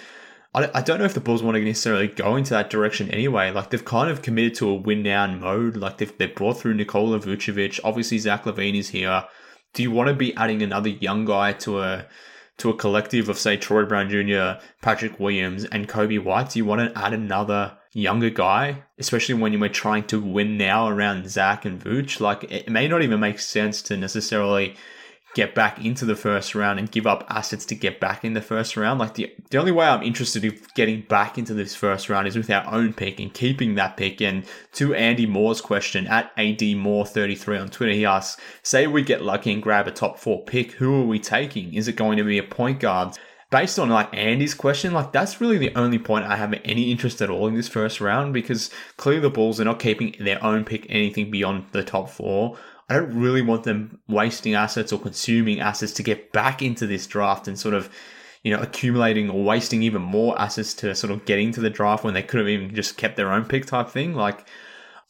[0.55, 3.51] I, I don't know if the Bulls want to necessarily go into that direction anyway.
[3.51, 5.77] Like they've kind of committed to a win now mode.
[5.77, 7.81] Like they've, they've brought through Nikola Vucevic.
[7.83, 9.25] Obviously, Zach LaVine is here
[9.73, 12.07] do you want to be adding another young guy to a
[12.59, 16.51] to a collective of say Troy Brown Jr., Patrick Williams, and Coby White?
[16.51, 20.59] Do you want to add another younger guy, especially when you were trying to win
[20.59, 22.21] now around Zach and Vooch?
[22.21, 24.77] Like it may not even make sense to necessarily
[25.39, 28.43] get back into the first round and give up assets to get back in the
[28.43, 28.99] first round.
[28.99, 32.37] Like the the only way I'm interested in getting back into this first round is
[32.37, 34.21] with our own pick and keeping that pick.
[34.21, 39.03] And to Andy Moore's question at AD Moore 33 on Twitter, he asks, say we
[39.03, 41.73] get lucky and grab a top four pick, who are we taking?
[41.73, 43.17] Is it going to be a point guard?
[43.51, 47.23] Based on like Andy's question, like that's really the only point I have any interest
[47.23, 50.65] at all in this first round because clearly the Bulls are not keeping their own
[50.65, 52.59] pick anything beyond the top four.
[52.89, 57.07] I don't really want them wasting assets or consuming assets to get back into this
[57.07, 57.91] draft and sort of,
[58.43, 62.03] you know, accumulating or wasting even more assets to sort of get into the draft
[62.03, 64.15] when they could have even just kept their own pick type thing.
[64.15, 64.47] Like,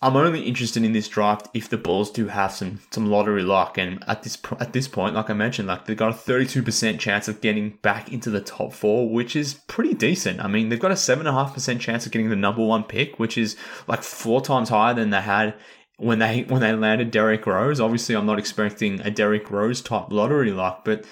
[0.01, 3.79] I'm only interested in this draft if the Bulls do have some some lottery luck,
[3.79, 7.27] and at this at this point, like I mentioned, like they've got a 32% chance
[7.27, 10.38] of getting back into the top four, which is pretty decent.
[10.38, 12.64] I mean, they've got a seven and a half percent chance of getting the number
[12.64, 13.57] one pick, which is
[13.88, 15.55] like four times higher than they had
[15.99, 17.81] when they when they landed Derrick Rose.
[17.81, 21.05] Obviously, I'm not expecting a Derrick Rose type lottery luck, but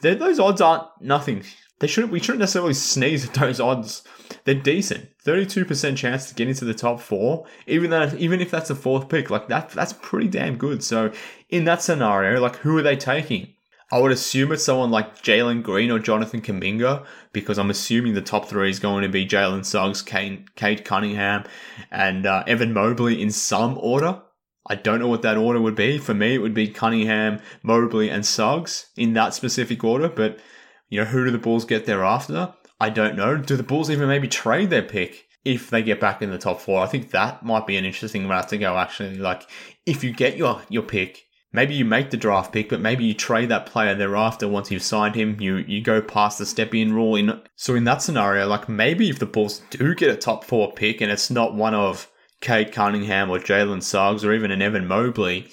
[0.00, 1.42] those odds aren't nothing.
[1.80, 2.12] They shouldn't.
[2.12, 4.02] We shouldn't necessarily sneeze at those odds
[4.44, 5.10] they're decent.
[5.24, 9.08] 32% chance to get into the top four, even though even if that's a fourth
[9.08, 10.82] pick, like that that's pretty damn good.
[10.82, 11.12] So
[11.48, 13.54] in that scenario, like who are they taking?
[13.92, 18.22] I would assume it's someone like Jalen Green or Jonathan Kuminga, because I'm assuming the
[18.22, 21.44] top three is going to be Jalen Suggs, Cade, Cunningham,
[21.90, 24.20] and uh, Evan Mobley in some order.
[24.66, 25.98] I don't know what that order would be.
[25.98, 30.08] For me, it would be Cunningham, Mobley, and Suggs in that specific order.
[30.08, 30.40] But
[30.88, 32.54] you know, who do the Bulls get thereafter?
[32.80, 33.36] I don't know.
[33.36, 36.60] Do the Bulls even maybe trade their pick if they get back in the top
[36.60, 36.80] four?
[36.80, 38.76] I think that might be an interesting route to go.
[38.76, 39.48] Actually, like
[39.86, 43.14] if you get your your pick, maybe you make the draft pick, but maybe you
[43.14, 45.40] trade that player thereafter once you've signed him.
[45.40, 47.16] You you go past the Stepien rule.
[47.16, 50.72] In so in that scenario, like maybe if the Bulls do get a top four
[50.72, 52.10] pick and it's not one of
[52.44, 55.48] Cade Cunningham or Jalen Suggs or even an Evan Mobley.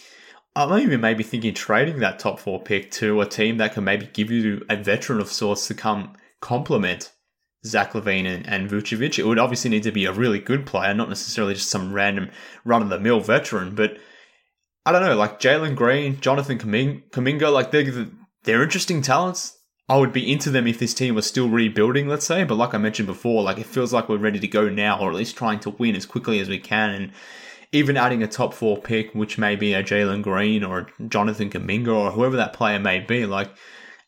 [0.58, 4.10] I'm even maybe thinking trading that top four pick to a team that can maybe
[4.12, 7.14] give you a veteran of sorts to come complement
[7.66, 9.18] Zach LaVine and, and Vucevic.
[9.18, 12.30] It would obviously need to be a really good player, not necessarily just some random
[12.66, 13.74] run of the mill veteran.
[13.74, 13.98] But
[14.86, 18.08] I don't know, like Jalen Green, Jonathan Kuminga, like they're,
[18.44, 19.58] they're interesting talents.
[19.92, 22.46] I would be into them if this team was still rebuilding, let's say.
[22.46, 25.10] But like I mentioned before, like it feels like we're ready to go now, or
[25.10, 26.92] at least trying to win as quickly as we can.
[26.92, 27.12] And
[27.74, 31.94] even adding a top four pick, which may be a Jalen Green or Jonathan Kuminga
[31.94, 33.52] or whoever that player may be, like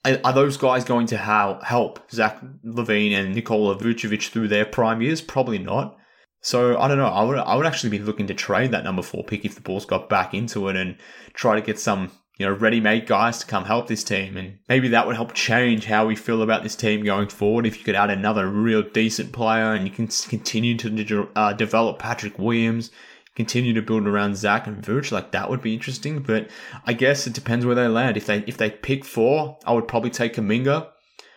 [0.06, 5.22] are those guys going to help Zach LaVine and Nikola Vucevic through their prime years?
[5.22, 5.98] Probably not.
[6.39, 7.08] So I don't know.
[7.08, 9.62] I would I would actually be looking to trade that number four pick if the
[9.62, 10.96] Bulls got back into it and
[11.34, 14.88] try to get some you know ready-made guys to come help this team, and maybe
[14.89, 17.65] that would help change how we feel about this team going forward.
[17.65, 22.00] If you could add another real decent player and you can continue to uh, develop
[22.00, 22.91] Patrick Williams,
[23.36, 26.19] continue to build around Zach and Vooch, like that would be interesting.
[26.19, 26.50] But
[26.86, 28.17] I guess it depends where they land.
[28.17, 30.88] If they if they pick four, I would probably take Kuminga.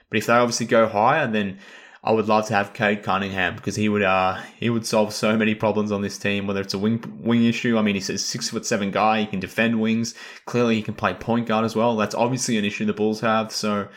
[0.08, 1.58] But if they obviously go higher, then
[2.06, 5.36] I would love to have Cade Cunningham because he would uh he would solve so
[5.36, 6.46] many problems on this team.
[6.46, 9.22] Whether it's a wing wing issue, I mean he's a six foot seven guy.
[9.22, 10.14] He can defend wings.
[10.44, 11.96] Clearly, he can play point guard as well.
[11.96, 13.50] That's obviously an issue the Bulls have.
[13.50, 13.88] So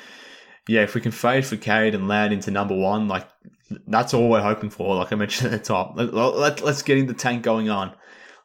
[0.67, 3.27] yeah, if we can fade for Cade and land into number one, like
[3.87, 4.95] that's all we're hoping for.
[4.95, 7.93] Like I mentioned at the top, let, let, let's get in the tank going on.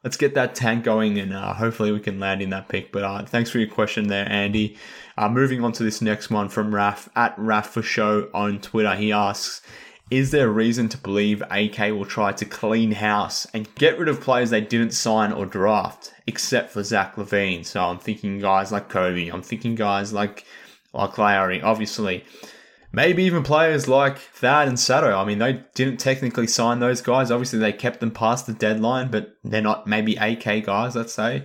[0.05, 2.91] Let's get that tank going, and uh, hopefully we can land in that pick.
[2.91, 4.77] But uh, thanks for your question there, Andy.
[5.17, 8.93] Uh, moving on to this next one from Raf at Raf for Show on Twitter.
[8.93, 9.63] He asks,
[10.11, 14.07] "Is there a reason to believe AK will try to clean house and get rid
[14.07, 17.65] of players they didn't sign or draft, except for Zach LaVine?
[17.65, 19.33] So I'm thinking guys like Coby.
[19.33, 20.45] I'm thinking guys like
[20.93, 22.23] like Lauri, obviously.
[22.95, 25.17] Maybe even players like Thad and Sato.
[25.17, 27.29] I mean, they didn't technically sign those guys.
[27.29, 31.43] Obviously, they kept them past the deadline, but they're not maybe AK guys, let's say.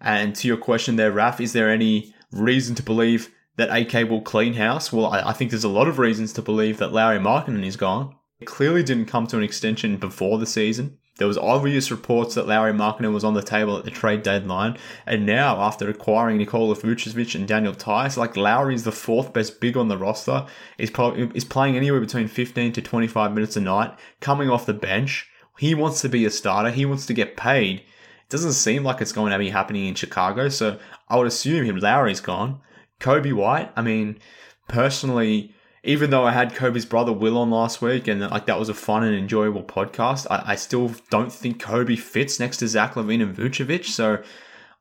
[0.00, 4.22] And to your question there, Raf, is there any reason to believe that AK will
[4.22, 4.92] clean house?
[4.92, 7.76] Well, I, I think there's a lot of reasons to believe that Lauri Markkanen is
[7.76, 8.16] gone.
[8.40, 10.98] It clearly didn't come to an extension before the season.
[11.18, 14.78] There was obvious reports that Lauri Markkanen was on the table at the trade deadline,
[15.06, 19.60] and now after acquiring Nikola Vucevic and Daniel Theis, like Lauri is the fourth best
[19.60, 20.46] big on the roster.
[20.78, 24.72] He's probably is playing anywhere between 15 to 25 minutes a night, coming off the
[24.72, 25.28] bench.
[25.58, 26.70] He wants to be a starter.
[26.70, 27.80] He wants to get paid.
[27.80, 31.66] It doesn't seem like it's going to be happening in Chicago, so I would assume
[31.66, 32.60] him Lauri's gone.
[33.00, 34.18] Coby White, I mean,
[34.66, 38.68] personally, even though I had Coby's brother Will on last week, and like that was
[38.68, 42.94] a fun and enjoyable podcast, I, I still don't think Coby fits next to Zach
[42.94, 43.86] LaVine and Vucevic.
[43.86, 44.22] So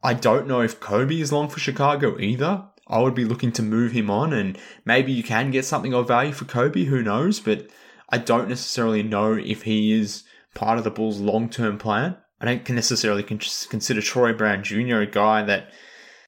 [0.03, 2.65] I don't know if Coby is long for Chicago either.
[2.87, 6.07] I would be looking to move him on, and maybe you can get something of
[6.07, 7.39] value for Coby, Who knows?
[7.39, 7.69] But
[8.09, 12.17] I don't necessarily know if he is part of the Bulls' long-term plan.
[12.39, 14.97] I don't necessarily consider Troy Brown Jr.
[14.97, 15.71] a guy that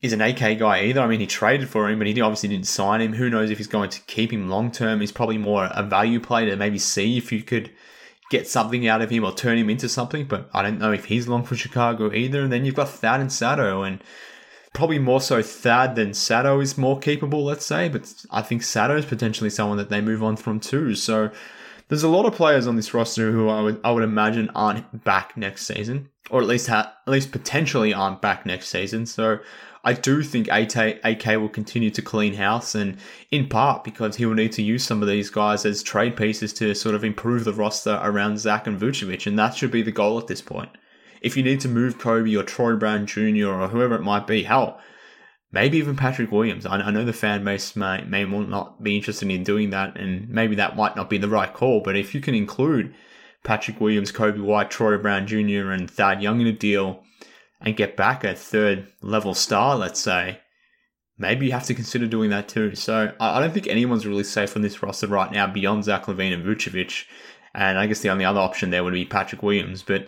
[0.03, 0.99] is an AK guy either.
[0.99, 3.13] I mean, he traded for him, but he obviously didn't sign him.
[3.13, 4.99] Who knows if he's going to keep him long term?
[4.99, 7.71] He's probably more a value play to maybe see if you could
[8.29, 10.25] get something out of him or turn him into something.
[10.25, 12.41] But I don't know if he's long for Chicago either.
[12.41, 14.03] And then you've got Thad and Sato, and
[14.73, 17.87] probably more so Thad than Sato is more capable, let's say.
[17.87, 20.95] But I think Sato is potentially someone that they move on from too.
[20.95, 21.31] So
[21.87, 25.05] there's a lot of players on this roster who I would I would imagine aren't
[25.05, 29.05] back next season, or at least ha- at least potentially aren't back next season.
[29.05, 29.39] So
[29.85, 32.97] I do think AK will continue to clean house, and
[33.31, 36.53] in part because he will need to use some of these guys as trade pieces
[36.53, 39.91] to sort of improve the roster around Zach and Vucevic, and that should be the
[39.91, 40.69] goal at this point.
[41.21, 43.47] If you need to move Coby or Troy Brown Jr.
[43.47, 44.79] or whoever it might be, hell,
[45.51, 46.65] maybe even Patrick Williams.
[46.65, 50.55] I, know the fan base may, may not be interested in doing that, and maybe
[50.55, 51.81] that might not be the right call.
[51.81, 52.93] But if you can include
[53.43, 57.03] Patrick Williams, Coby White, Troy Brown Jr., and Thad Young in a deal
[57.63, 60.39] and get back a third level star, let's say,
[61.17, 62.75] maybe you have to consider doing that too.
[62.75, 66.33] So I, don't think anyone's really safe on this roster right now beyond Zach LaVine
[66.33, 67.05] and Vucevic.
[67.55, 69.83] And I guess the only other option there would be Patrick Williams.
[69.83, 70.07] But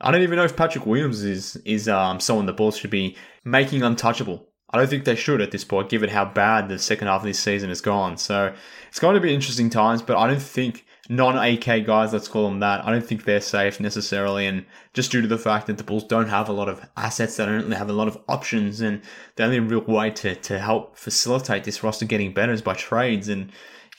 [0.00, 3.16] I don't even know if Patrick Williams is is um, someone the Bulls should be
[3.44, 4.48] making untouchable.
[4.70, 7.26] I don't think they should at this point, given how bad the second half of
[7.26, 8.16] this season has gone.
[8.16, 8.52] So
[8.88, 12.48] it's going to be interesting times, but I don't think non AK guys, let's call
[12.48, 14.46] them that, I don't think they're safe necessarily.
[14.46, 17.36] And just due to the fact that the Bulls don't have a lot of assets,
[17.36, 19.02] they don't have a lot of options, and
[19.36, 23.28] the only real way to, to help facilitate this roster getting better is by trades.
[23.28, 23.50] And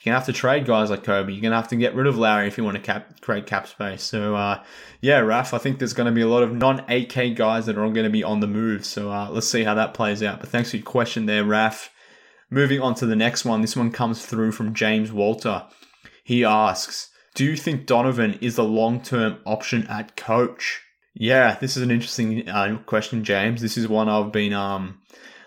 [0.06, 1.32] you're gonna have to trade guys like Coby.
[1.32, 3.66] You're gonna have to get rid of Lauri if you want to cap, create cap
[3.66, 4.02] space.
[4.02, 4.62] So uh,
[5.00, 7.90] yeah, Raf, I think there's gonna be a lot of non-AK guys that are all
[7.90, 8.84] gonna be on the move.
[8.84, 10.40] So uh, let's see how that plays out.
[10.40, 11.90] But thanks for your question there, Raf.
[12.50, 13.60] Moving on to the next one.
[13.60, 15.66] This one comes through from James Walter.
[16.26, 20.82] He asks, "Do you think Donovan is a long-term option at coach?"
[21.14, 23.62] Yeah, this is an interesting uh, question, James.
[23.62, 25.00] This is one I've been um.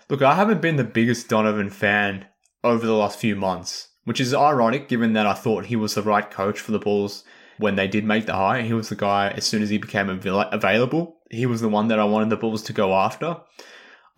[0.08, 2.26] Look, I haven't been the biggest Donovan fan
[2.64, 6.02] over the last few months which is ironic given that I thought he was the
[6.02, 7.22] right coach for the Bulls
[7.58, 8.62] when they did make the hire.
[8.62, 11.20] He was the guy as soon as he became available.
[11.30, 13.36] He was the one that I wanted the Bulls to go after.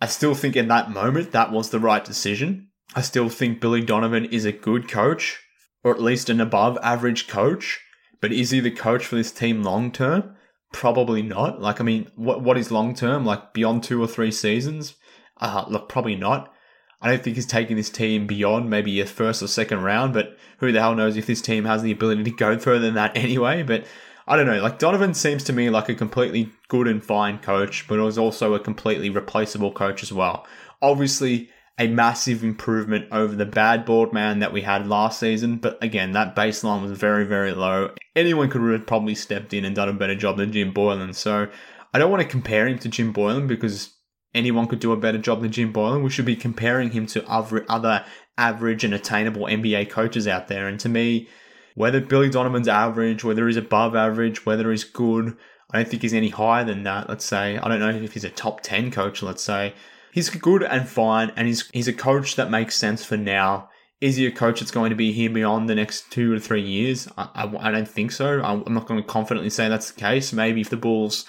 [0.01, 2.69] I still think in that moment that was the right decision.
[2.95, 5.42] I still think Billy Donovan is a good coach,
[5.83, 7.81] or at least an above average coach.
[8.21, 10.35] But is he the coach for this team long term?
[10.71, 11.61] Probably not.
[11.61, 13.25] Like, I mean, what what is long term?
[13.25, 14.95] Like beyond two or three seasons?
[15.39, 16.53] Uh, look, probably not.
[17.01, 20.37] I don't think he's taking this team beyond maybe a first or second round, but
[20.59, 23.17] who the hell knows if this team has the ability to go further than that
[23.17, 23.61] anyway.
[23.61, 23.85] But
[24.25, 24.61] I don't know.
[24.61, 28.53] Like Donovan seems to me like a completely good and fine coach, but was also
[28.53, 30.47] a completely replaceable coach as well.
[30.81, 35.81] Obviously, a massive improvement over the bad board man that we had last season, but
[35.83, 37.89] again, that baseline was very, very low.
[38.15, 41.15] Anyone could have probably stepped in and done a better job than Jim Boylen.
[41.15, 41.47] So
[41.93, 43.95] I don't want to compare him to Jim Boylen because
[44.35, 46.03] anyone could do a better job than Jim Boylen.
[46.03, 48.05] We should be comparing him to other, other
[48.37, 50.67] average and attainable NBA coaches out there.
[50.67, 51.27] And to me,
[51.75, 55.35] whether Billy Donovan's average, whether he's above average, whether he's good,
[55.71, 57.57] I don't think he's any higher than that, let's say.
[57.57, 59.73] I don't know if he's a top 10 coach, let's say.
[60.13, 63.69] He's good and fine, and he's, he's a coach that makes sense for now.
[63.99, 66.61] Is he a coach that's going to be here beyond the next two or three
[66.61, 67.07] years?
[67.17, 68.41] I, I, I don't think so.
[68.41, 70.33] I'm not going to confidently say that's the case.
[70.33, 71.25] Maybe if the Bulls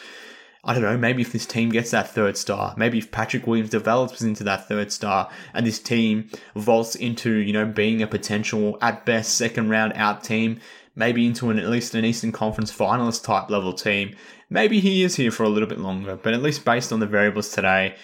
[0.66, 3.68] I don't know, maybe if this team gets that third star, maybe if Patrick Williams
[3.68, 8.78] develops into that third star and this team vaults into, you know, being a potential,
[8.80, 10.58] at best, second round out team,
[10.96, 14.16] maybe into an at least an Eastern Conference finalist type level team,
[14.48, 16.16] maybe he is here for a little bit longer.
[16.16, 17.96] But at least based on the variables today,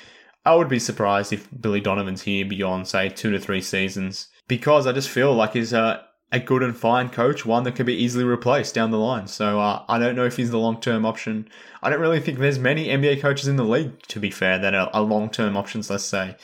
[0.45, 4.29] I would be surprised if Billy Donovan's here beyond, say, two to three seasons.
[4.49, 7.87] Because I just feel like he's a, a good and fine coach, one that can
[7.87, 9.27] be easily replaced down the line.
[9.27, 11.49] So uh, I don't know if he's the long term option.
[11.83, 14.75] I don't really think there's many NBA coaches in the league, to be fair, that
[14.75, 15.91] are, are long term options.
[15.91, 16.37] Let's say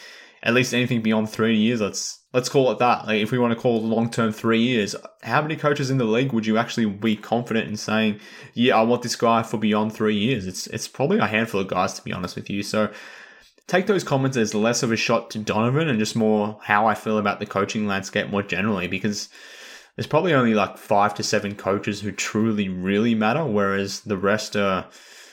[0.43, 1.81] at least anything beyond three years.
[1.81, 3.07] Let's let's call it that.
[3.07, 6.05] Like if we want to call long term three years, how many coaches in the
[6.05, 8.21] league would you actually be confident in saying,
[8.55, 10.47] yeah, I want this guy for beyond three years?
[10.47, 12.63] It's it's probably a handful of guys, to be honest with you.
[12.63, 12.93] So
[13.67, 16.95] take those comments as less of a shot to Donovan and just more how I
[16.95, 19.29] feel about the coaching landscape more generally because
[19.97, 24.55] there's probably only like five to seven coaches who truly, really matter, whereas the rest
[24.55, 24.87] are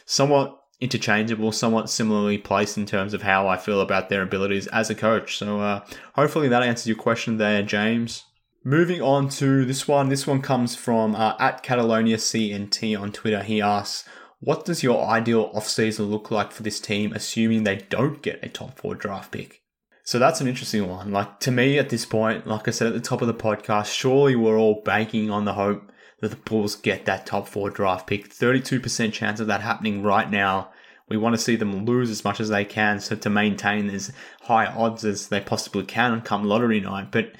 [0.05, 4.89] somewhat interchangeable, somewhat similarly placed in terms of how I feel about their abilities as
[4.89, 5.37] a coach.
[5.37, 8.23] So uh, hopefully that answers your question there, James.
[8.63, 10.07] Moving on to this one.
[10.07, 13.43] This one comes from uh, at Catalonia CNT on Twitter.
[13.43, 14.07] He asks,
[14.43, 18.49] "What does your ideal offseason look like for this team, assuming they don't get a
[18.49, 19.61] top four draft pick?"
[20.05, 21.11] So that's an interesting one.
[21.11, 23.93] Like to me at this point, like I said at the top of the podcast,
[23.93, 28.07] surely we're all banking on the hope that the Bulls get that top four draft
[28.07, 28.29] pick.
[28.29, 30.71] 32% chance of that happening right now.
[31.09, 34.11] We want to see them lose as much as they can so to maintain as
[34.41, 37.11] high odds as they possibly can come lottery night.
[37.11, 37.33] But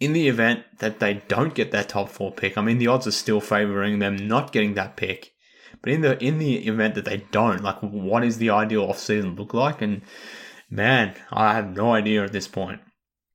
[0.00, 3.06] in the event that they don't get that top four pick, I mean the odds
[3.06, 5.34] are still favoring them not getting that pick.
[5.82, 9.38] But in the in the event that they don't, like what is the ideal offseason
[9.38, 9.80] look like?
[9.82, 10.02] And
[10.70, 12.80] Man, I have no idea at this point.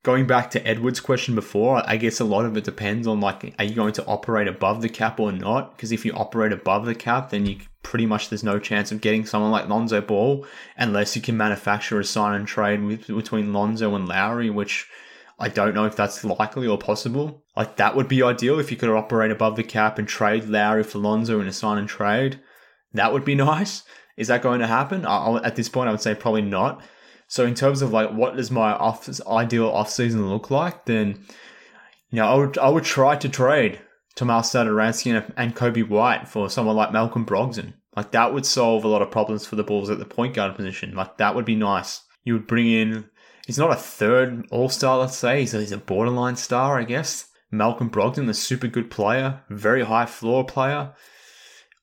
[0.04, 3.56] going back to Edward's question before, I guess a lot of it depends on like,
[3.58, 5.76] are you going to operate above the cap or not?
[5.76, 9.02] Because if you operate above the cap, then you pretty much there's no chance of
[9.02, 10.46] getting someone like Lonzo Ball
[10.78, 14.88] unless you can manufacture a sign and trade with, between Lonzo and Lauri, which
[15.40, 17.44] I don't know if that's likely or possible.
[17.56, 20.84] Like that would be ideal if you could operate above the cap and trade Lauri
[20.84, 22.40] for Lonzo in a sign and trade.
[22.94, 23.84] That would be nice.
[24.18, 25.06] Is that going to happen?
[25.06, 26.84] I, at this point, I would say probably not.
[27.28, 31.26] So in terms of like what does my off ideal off season look like, then
[32.12, 33.80] you know I would I would try to trade
[34.16, 37.74] Tomas Satoransky and, and Coby White for someone like Malcolm Brogdon.
[37.96, 40.56] Like that would solve a lot of problems for the Bulls at the point guard
[40.56, 40.94] position.
[40.94, 42.02] Like that would be nice.
[42.24, 43.06] You would bring in.
[43.46, 45.42] He's not a third All Star, let's say.
[45.42, 47.30] He's a, he's a borderline star, I guess.
[47.52, 50.94] Malcolm Brogdon, a super good player, very high floor player,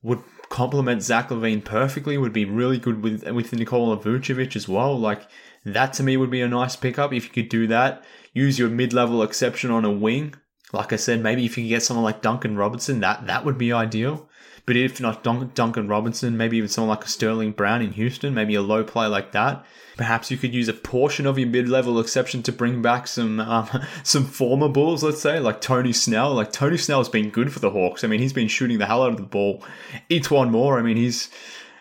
[0.02, 2.18] would complement Zach LaVine perfectly.
[2.18, 4.98] Would be really good with with Nikola Vucevic as well.
[4.98, 5.28] Like
[5.64, 8.04] that to me would be a nice pickup if you could do that.
[8.32, 10.34] Use your mid level exception on a wing.
[10.72, 13.58] Like I said, maybe if you could get someone like Duncan Robinson, that that would
[13.58, 14.29] be ideal.
[14.66, 18.54] But if not Duncan Robinson, maybe even someone like a Sterling Brown in Houston, maybe
[18.54, 19.64] a low play like that.
[19.96, 23.68] Perhaps you could use a portion of your mid-level exception to bring back some um,
[24.02, 26.34] some former Bulls, let's say, like Tony Snell.
[26.34, 28.04] Like Tony Snell's been good for the Hawks.
[28.04, 29.62] I mean, he's been shooting the hell out of the ball.
[30.08, 31.30] E'Twaun Moore, I mean, he's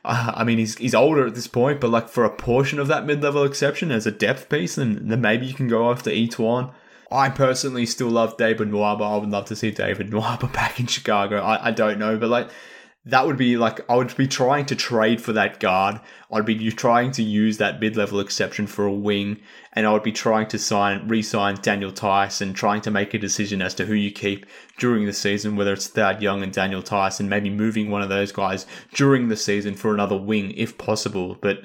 [0.05, 2.87] uh, I mean, he's he's older at this point, but like for a portion of
[2.87, 6.71] that mid-level exception as a depth piece, then, then maybe you can go after E'Twaun.
[7.11, 9.01] I personally still love David Nwaba.
[9.01, 11.41] I would love to see David Nwaba back in Chicago.
[11.41, 12.49] I, I don't know, but like
[13.05, 15.99] that would be like I would be trying to trade for that guard.
[16.31, 19.39] I'd be trying to use that mid-level exception for a wing,
[19.73, 23.61] and I would be trying to sign, re-sign Daniel and trying to make a decision
[23.61, 24.45] as to who you keep
[24.77, 28.31] during the season, whether it's Thad Young and Daniel and maybe moving one of those
[28.31, 31.35] guys during the season for another wing if possible.
[31.41, 31.61] But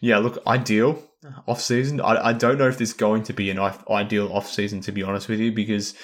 [0.00, 1.09] yeah, look, ideal
[1.46, 2.00] off season.
[2.00, 3.58] I, I don't know if there's going to be an
[3.90, 5.94] ideal off season to be honest with you because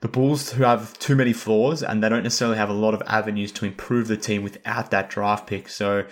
[0.00, 3.02] the Bulls who have too many flaws and they don't necessarily have a lot of
[3.06, 5.68] avenues to improve the team without that draft pick.
[5.68, 6.04] So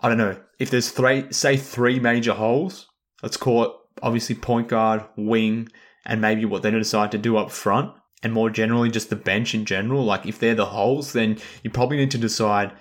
[0.00, 2.86] I don't know if there's three, say three major holes.
[3.22, 3.72] Let's call it
[4.02, 5.68] obviously point guard, wing,
[6.04, 9.54] and maybe what they decide to do up front, and more generally just the bench
[9.54, 10.04] in general.
[10.04, 12.72] Like if they're the holes, then you probably need to decide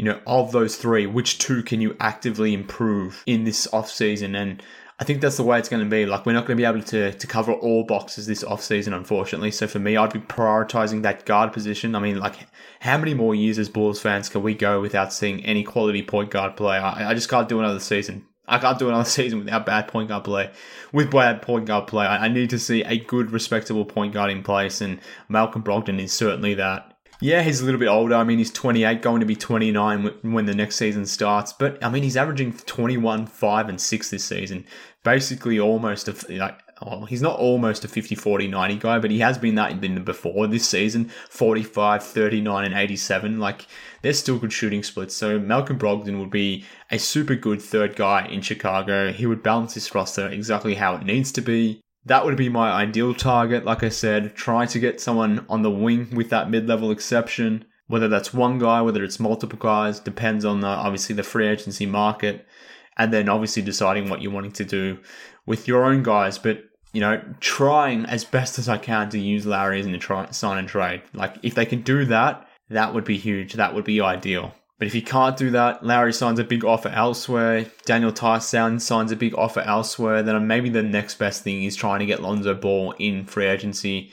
[0.00, 4.34] you know, of those three, which two can you actively improve in this off season?
[4.34, 4.62] And
[4.98, 6.06] I think that's the way it's going to be.
[6.06, 9.50] Like, we're not going to be able to, to cover all boxes this offseason, unfortunately.
[9.50, 11.94] So for me, I'd be prioritizing that guard position.
[11.94, 12.36] I mean, like,
[12.80, 16.30] how many more years as Bulls fans can we go without seeing any quality point
[16.30, 16.78] guard play?
[16.78, 18.24] I, I just can't do another season.
[18.48, 20.50] I can't do another season without bad point guard play.
[20.94, 24.30] With bad point guard play, I, I need to see a good, respectable point guard
[24.30, 24.98] in place, and
[25.28, 26.89] Malcolm Brogdon is certainly that.
[27.22, 28.14] Yeah, he's a little bit older.
[28.14, 31.52] I mean, he's 28, going to be 29 when the next season starts.
[31.52, 34.64] But I mean, he's averaging 21, 5, and 6 this season.
[35.04, 39.18] Basically, almost a, like, oh, he's not almost a 50, 40, 90 guy, but he
[39.18, 43.38] has been that in before this season 45, 39, and 87.
[43.38, 43.66] Like,
[44.00, 45.14] they're still good shooting splits.
[45.14, 49.12] So, Malcolm Brogdon would be a super good third guy in Chicago.
[49.12, 52.70] He would balance this roster exactly how it needs to be that would be my
[52.70, 53.64] ideal target.
[53.64, 57.64] Like I said, try to get someone on the wing with that mid level exception.
[57.88, 61.86] Whether that's one guy, whether it's multiple guys, depends on the, obviously the free agency
[61.86, 62.46] market.
[62.96, 64.98] And then obviously deciding what you're wanting to do
[65.46, 66.38] with your own guys.
[66.38, 69.98] But, you know, trying as best as I can to use Lauri as in the
[69.98, 71.02] try, sign and trade.
[71.14, 73.54] Like, if they can do that, that would be huge.
[73.54, 74.54] That would be ideal.
[74.80, 79.12] But if he can't do that, Lauri signs a big offer elsewhere, Daniel Theis signs
[79.12, 82.54] a big offer elsewhere, then maybe the next best thing is trying to get Lonzo
[82.54, 84.10] Ball in free agency.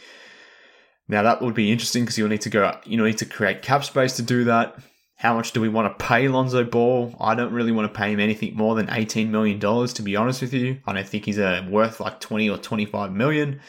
[1.08, 3.86] Now that would be interesting because you'll need to go, you need to create cap
[3.86, 4.78] space to do that.
[5.16, 7.16] How much do we want to pay Lonzo Ball?
[7.18, 10.42] I don't really want to pay him anything more than $18 million, to be honest
[10.42, 10.82] with you.
[10.86, 13.62] I don't think he's uh, worth like 20 or 25 million.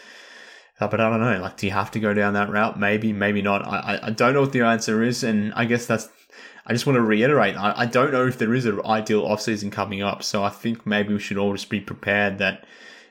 [0.80, 1.40] Uh, but I don't know.
[1.40, 2.76] Like, do you have to go down that route?
[2.76, 3.64] Maybe, maybe not.
[3.64, 6.08] I, I don't know what the answer is, and I guess that's
[6.68, 9.72] I just want to reiterate, I, I don't know if there is an ideal offseason
[9.72, 12.66] coming up, so I think maybe we should all just be prepared that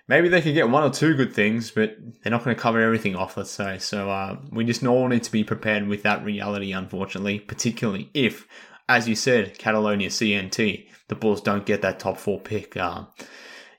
[0.07, 2.79] maybe they could get one or two good things, but they're not going to cover
[2.79, 3.79] everything off, let's say.
[3.79, 8.47] So uh, we just all need to be prepared with that reality, unfortunately, particularly if,
[8.87, 12.77] as you said, Catalonia CNT, the Bulls don't get that top four pick.
[12.77, 13.05] Uh,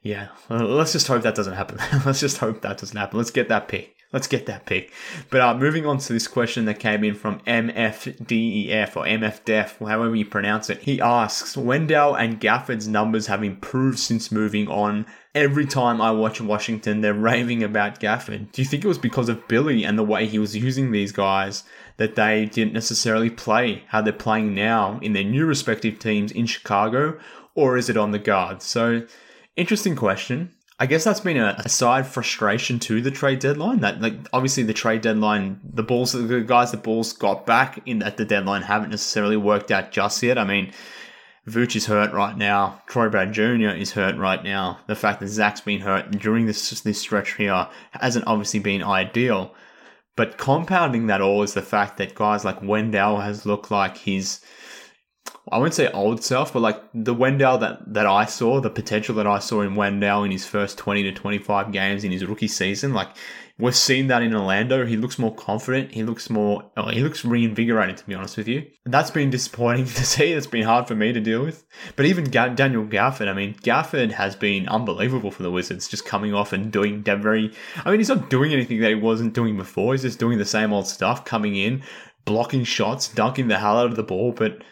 [0.03, 1.79] yeah, let's just hope that doesn't happen.
[2.05, 3.17] let's just hope that doesn't happen.
[3.17, 3.95] Let's get that pick.
[4.11, 4.91] Let's get that pick.
[5.29, 10.17] But uh, moving on to this question that came in from MFDEF or MFDEF, however
[10.17, 10.81] you pronounce it.
[10.81, 15.05] He asks, Wendell and Gafford's numbers have improved since moving on.
[15.35, 18.51] Every time I watch Washington, they're raving about Gafford.
[18.51, 21.13] Do you think it was because of Billy and the way he was using these
[21.13, 21.65] guys
[21.99, 26.47] that they didn't necessarily play how they're playing now in their new respective teams in
[26.47, 27.19] Chicago?
[27.55, 28.63] Or is it on the guard?
[28.63, 29.07] So,
[29.55, 30.55] interesting question.
[30.81, 33.81] I guess that's been a, a, side frustration to the trade deadline.
[33.81, 38.03] That like obviously the trade deadline, the Bulls, the guys the balls got back in
[38.03, 40.39] at the deadline haven't necessarily worked out just yet.
[40.39, 40.73] I mean,
[41.49, 42.81] Vooch is hurt right now.
[42.87, 43.71] Troy Brown Jr.
[43.71, 44.79] is hurt right now.
[44.87, 49.55] The fact that Zach's been hurt during this this stretch here hasn't obviously been ideal.
[50.15, 54.41] But compounding that all is the fact that guys like Wendell has looked like he's
[55.51, 59.15] I wouldn't say old self, but like the Wendell that, that I saw, the potential
[59.17, 62.49] that I saw in Wendell in his first 20 to 25 games in his rookie
[62.49, 63.09] season, like
[63.59, 64.87] we're seeing that in Orlando.
[64.87, 65.93] He looks more confident.
[65.93, 68.67] He looks more, oh, he looks reinvigorated, to be honest with you.
[68.85, 70.33] That's been disappointing to see.
[70.33, 71.65] It's been hard for me to deal with.
[71.97, 76.05] But even Ga- Daniel Gafford, I mean, Gafford has been unbelievable for the Wizards, just
[76.05, 77.53] coming off and doing very,
[77.85, 79.95] I mean, he's not doing anything that he wasn't doing before.
[79.95, 81.83] He's just doing the same old stuff, coming in,
[82.25, 84.63] blocking shots, dunking the hell out of the ball, but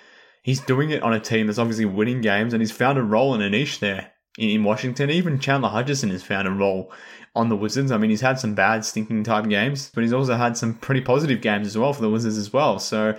[0.46, 3.34] he's doing it on a team that's obviously winning games and he's found a role
[3.34, 5.10] and a niche there in Washington.
[5.10, 6.92] Even Chandler Hutchison has found a role
[7.34, 7.90] on the Wizards.
[7.90, 11.00] I mean, he's had some bad stinking type games, but he's also had some pretty
[11.00, 12.78] positive games as well for the Wizards as well.
[12.78, 13.18] So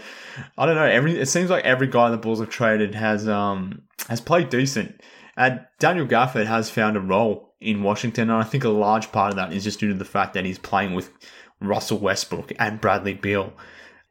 [0.58, 0.86] I don't know.
[0.86, 5.02] Every it seems like every guy the Bulls have traded has um has played decent.
[5.36, 9.32] And Daniel Gafford has found a role in Washington, and I think a large part
[9.32, 11.12] of that is just due to the fact that he's playing with
[11.60, 13.52] Russell Westbrook and Bradley Beal.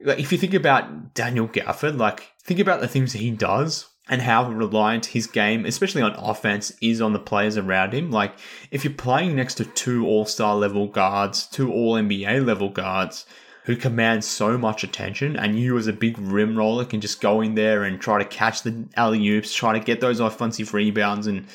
[0.01, 4.23] Like, if you think about Daniel Gafford, like think about the things he does and
[4.23, 8.11] how reliant his game, especially on offense, is on the players around him.
[8.11, 8.39] Like,
[8.71, 13.27] if you're playing next to two all star level guards, two all NBA level guards
[13.65, 17.41] who command so much attention, and you as a big rim roller can just go
[17.41, 21.27] in there and try to catch the alley oops, try to get those offensive rebounds,
[21.27, 21.47] and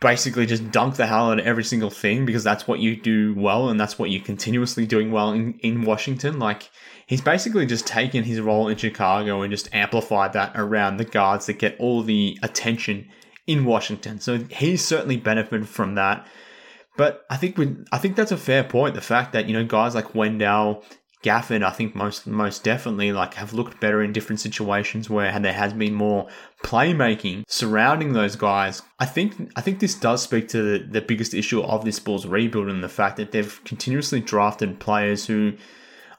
[0.00, 3.34] basically just dunk the hell out of every single thing because that's what you do
[3.36, 6.38] well and that's what you're continuously doing well in, in Washington.
[6.38, 6.70] Like,
[7.06, 11.46] he's basically just taken his role in Chicago and just amplified that around the guards
[11.46, 13.08] that get all the attention
[13.46, 14.20] in Washington.
[14.20, 16.26] So he's certainly benefited from that.
[16.96, 18.94] But I think we, I think that's a fair point.
[18.94, 20.84] The fact that you know guys like Wendell,
[21.22, 25.52] Gafford, I think most most definitely like have looked better in different situations where there
[25.52, 26.28] has been more
[26.62, 28.82] playmaking surrounding those guys.
[28.98, 32.26] I think I think this does speak to the, the biggest issue of this Bulls
[32.26, 35.54] rebuild and the fact that they've continuously drafted players who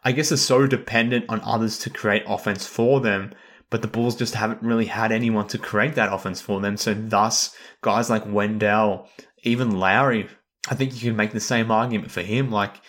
[0.04, 3.34] I guess, are so dependent on others to create offense for them.
[3.70, 6.76] But the Bulls just haven't really had anyone to create that offense for them.
[6.76, 9.08] So, thus, guys like Wendell,
[9.44, 10.28] even Lauri,
[10.70, 12.52] I think you can make the same argument for him.
[12.52, 12.82] Like,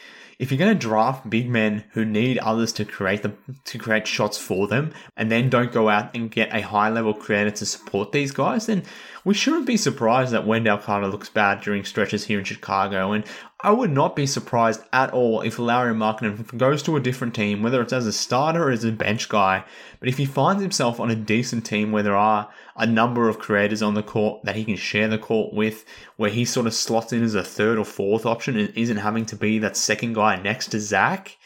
[0.43, 3.32] if you're going to draft big men who need others to create the
[3.64, 7.14] to create shots for them, and then don't go out and get a high level
[7.14, 8.82] creator to support these guys, then
[9.25, 13.12] we shouldn't be surprised that Wendell Carter looks bad during stretches here in Chicago.
[13.12, 13.25] And
[13.61, 17.62] I would not be surprised at all if Lauri Markkanen goes to a different team,
[17.62, 19.64] whether it's as a starter or as a bench guy.
[20.01, 23.39] But if he finds himself on a decent team where there are a number of
[23.39, 25.85] creators on the court that he can share the court with,
[26.16, 29.27] where he sort of slots in as a third or fourth option and isn't having
[29.27, 31.37] to be that second guy next to Zach,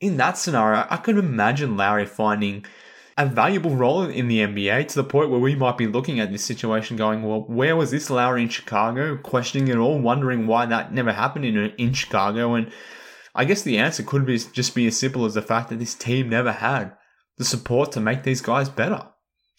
[0.00, 2.64] in that scenario, I could imagine Lauri finding
[3.20, 6.32] a valuable role in the NBA to the point where we might be looking at
[6.32, 9.18] this situation going, well, where was this Lauri in Chicago?
[9.18, 12.54] Questioning it all, wondering why that never happened in, in Chicago.
[12.54, 12.72] And
[13.34, 15.94] I guess the answer could be just be as simple as the fact that this
[15.94, 16.92] team never had
[17.36, 19.06] the support to make these guys better.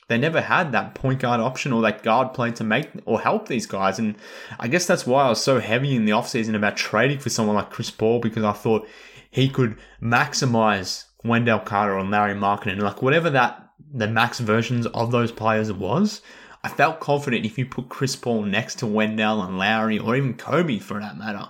[0.08, 3.48] They never had that point guard option or that guard play to make or help
[3.48, 4.00] these guys.
[4.00, 4.16] And
[4.60, 7.56] I guess that's why I was so heavy in the offseason about trading for someone
[7.56, 8.88] like Chris Paul because I thought
[9.30, 15.12] he could maximize Wendell Carter or Lauri Markkanen, like whatever that the max versions of
[15.12, 16.22] those players was,
[16.64, 20.36] I felt confident if you put Chris Paul next to Wendell and Lauri or even
[20.36, 21.50] Coby for that matter.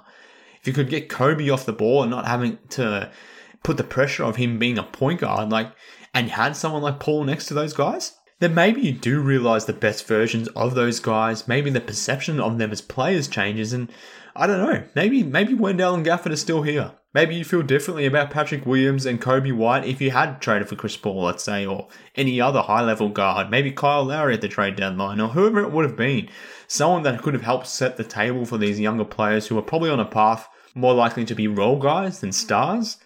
[0.59, 3.11] If you could get Coby off the ball and not having to
[3.63, 5.71] put the pressure of him being a point guard, like,
[6.13, 9.73] and had someone like Paul next to those guys, then maybe you do realize the
[9.73, 11.47] best versions of those guys.
[11.47, 13.91] Maybe the perception of them as players changes, and
[14.35, 14.83] I don't know.
[14.95, 16.93] Maybe maybe Wendell and Gafford are still here.
[17.13, 20.77] Maybe you feel differently about Patrick Williams and Coby White if you had traded for
[20.77, 23.49] Chris Paul, let's say, or any other high level guard.
[23.49, 26.29] Maybe Kyle Lowry at the trade deadline, or whoever it would have been.
[26.67, 29.89] Someone that could have helped set the table for these younger players who are probably
[29.89, 32.97] on a path more likely to be role guys than stars.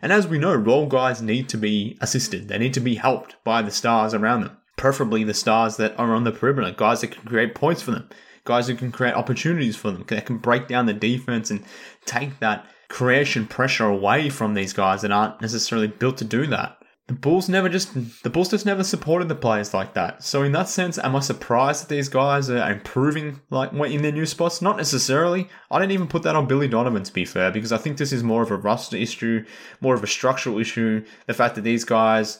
[0.00, 2.48] And as we know, role guys need to be assisted.
[2.48, 4.56] They need to be helped by the stars around them.
[4.76, 8.08] Preferably the stars that are on the perimeter, guys that can create points for them,
[8.44, 11.64] guys who can create opportunities for them, that can break down the defense and
[12.04, 16.76] take that creation pressure away from these guys that aren't necessarily built to do that.
[17.08, 20.22] The Bulls never just the Bulls just never supported the players like that.
[20.22, 24.12] So in that sense, am I surprised that these guys are improving like in their
[24.12, 24.62] new spots?
[24.62, 25.48] Not necessarily.
[25.70, 28.12] I didn't even put that on Billy Donovan to be fair, because I think this
[28.12, 29.44] is more of a roster issue,
[29.80, 31.04] more of a structural issue.
[31.26, 32.38] The fact that these guys,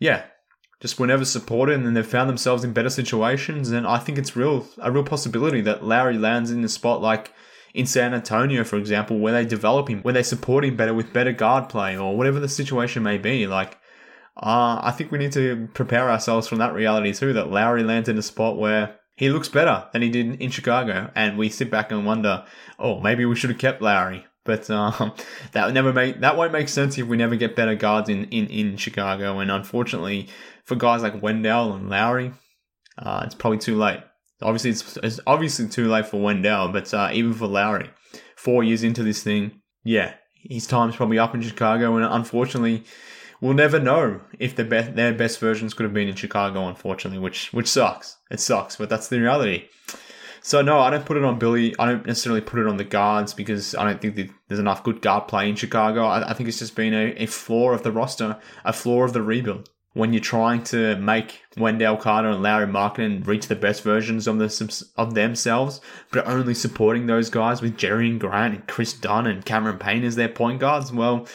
[0.00, 0.24] yeah,
[0.82, 3.70] just were never supported and then they've found themselves in better situations.
[3.70, 7.32] And I think it's real a real possibility that Lauri lands in a spot like
[7.72, 11.12] in San Antonio, for example, where they develop him, where they support him better with
[11.12, 13.46] better guard play or whatever the situation may be.
[13.46, 13.78] Like,
[14.36, 18.08] uh, I think we need to prepare ourselves from that reality too, that Lauri lands
[18.08, 21.12] in a spot where he looks better than he did in Chicago.
[21.14, 22.44] And we sit back and wonder,
[22.78, 24.26] oh, maybe we should have kept Lauri.
[24.44, 25.12] But um,
[25.52, 28.24] that would never make that won't make sense if we never get better guards in,
[28.26, 29.38] in, in Chicago.
[29.38, 30.28] And unfortunately,
[30.64, 32.32] for guys like Wendell and Lauri,
[32.98, 34.00] uh, it's probably too late.
[34.40, 37.90] Obviously, it's, it's obviously too late for Wendell, but uh, even for Lauri,
[38.36, 42.84] four years into this thing, yeah, his time's probably up in Chicago, and unfortunately,
[43.40, 46.66] we'll never know if the best their best versions could have been in Chicago.
[46.68, 48.16] Unfortunately, which which sucks.
[48.30, 49.68] It sucks, but that's the reality.
[50.42, 51.74] So no, I don't put it on Billy.
[51.78, 55.00] I don't necessarily put it on the guards because I don't think there's enough good
[55.00, 56.04] guard play in Chicago.
[56.04, 59.12] I, I think it's just been a, a flaw of the roster, a flaw of
[59.12, 63.82] the rebuild when you're trying to make Wendell Carter and Lauri Markkanen reach the best
[63.82, 65.80] versions of, the, of themselves,
[66.10, 70.16] but only supporting those guys with Jerian Grant and Kris Dunn and Cameron Payne as
[70.16, 71.26] their point guards, well,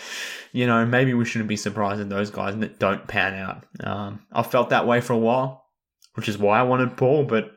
[0.51, 3.63] you know, maybe we shouldn't be surprised at those guys that don't pan out.
[3.79, 5.65] Um, I've felt that way for a while,
[6.15, 7.51] which is why I wanted Paul, but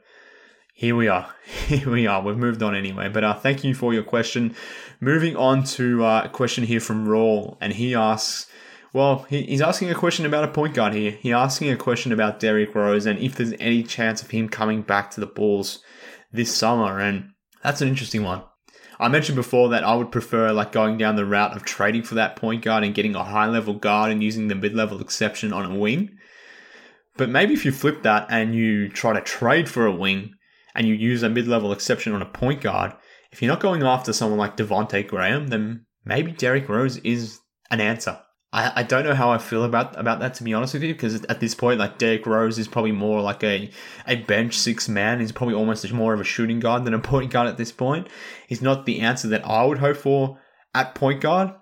[0.80, 1.28] here we are.
[1.66, 2.22] Here we are.
[2.22, 3.10] We've moved on anyway.
[3.10, 4.54] But uh, thank you for your question.
[4.98, 8.50] Moving on to uh, a question here from Rawl, and he asks,
[8.94, 11.10] well, he's asking a question about a point guard here.
[11.10, 14.80] He's asking a question about Derrick Rose and if there's any chance of him coming
[14.80, 15.80] back to the Bulls
[16.32, 16.98] this summer.
[16.98, 18.42] And that's an interesting one.
[18.98, 22.14] I mentioned before that I would prefer like going down the route of trading for
[22.14, 25.52] that point guard and getting a high level guard and using the mid level exception
[25.52, 26.16] on a wing.
[27.18, 30.36] But maybe if you flip that and you try to trade for a wing
[30.80, 32.94] and you use a mid level exception on a point guard,
[33.32, 37.38] if you're not going after someone like Devonte Graham, then maybe Derrick Rose is
[37.70, 38.18] an answer.
[38.50, 40.94] I, I don't know how I feel about about that to be honest with you
[40.94, 43.70] because at this point like Derrick Rose is probably more like a
[44.08, 45.20] a bench six man.
[45.20, 48.08] He's probably almost more of a shooting guard than a point guard at this point.
[48.48, 50.40] He's not the answer that I would hope for
[50.74, 51.52] at point guard.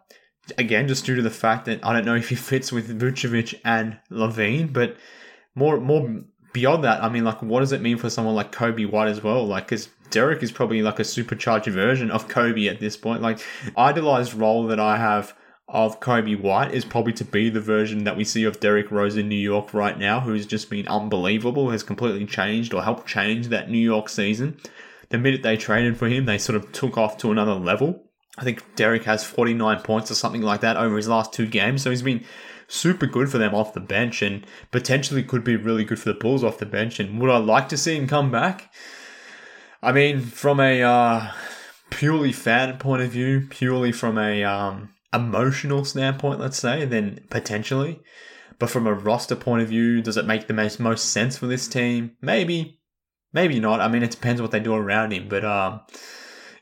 [0.58, 3.60] Again just due to the fact that I don't know if he fits with Vucevic
[3.64, 4.96] and LaVine but
[5.56, 6.22] more more
[6.53, 9.22] beyond that I mean like what does it mean for someone like Coby White as
[9.22, 13.22] well like because Derrick is probably like a supercharged version of Coby at this point
[13.22, 13.40] like
[13.76, 15.34] idolized role that I have
[15.68, 19.16] of Coby White is probably to be the version that we see of Derrick Rose
[19.16, 23.49] in New York right now, who's just been unbelievable, has completely changed or helped change
[23.49, 24.59] that New York season.
[25.11, 28.03] The minute they traded for him, they sort of took off to another level.
[28.38, 31.82] I think Derrick has 49 points or something like that over his last two games,
[31.82, 32.24] so he's been
[32.68, 36.18] super good for them off the bench and potentially could be really good for the
[36.18, 37.00] Bulls off the bench.
[37.00, 38.72] And would I like to see him come back?
[39.82, 41.32] I mean, from a uh,
[41.90, 48.00] purely fan point of view, purely from a um, emotional standpoint, let's say, then potentially.
[48.58, 51.46] But from a roster point of view, does it make the most, most sense for
[51.46, 52.16] this team?
[52.20, 52.80] Maybe,
[53.32, 53.80] maybe not.
[53.80, 55.28] I mean, it depends what they do around him.
[55.28, 55.80] But um,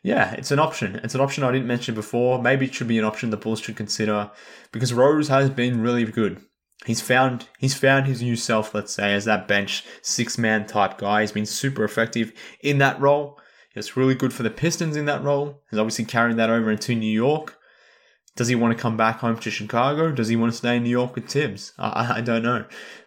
[0.06, 1.00] yeah, it's an option.
[1.02, 2.40] It's an option I didn't mention before.
[2.40, 4.30] Maybe it should be an option the Bulls should consider
[4.70, 6.40] because Rose has been really good.
[6.84, 10.98] He's found he's found his new self, let's say, as that bench six man type
[10.98, 11.22] guy.
[11.22, 13.40] He's been super effective in that role.
[13.74, 15.64] It's really good for the Pistons in that role.
[15.72, 17.58] He's obviously carrying that over into New York.
[18.36, 20.12] Does he want to come back home to Chicago?
[20.12, 21.72] Does he want to stay in New York with Thibs?
[21.78, 22.64] I, I don't know.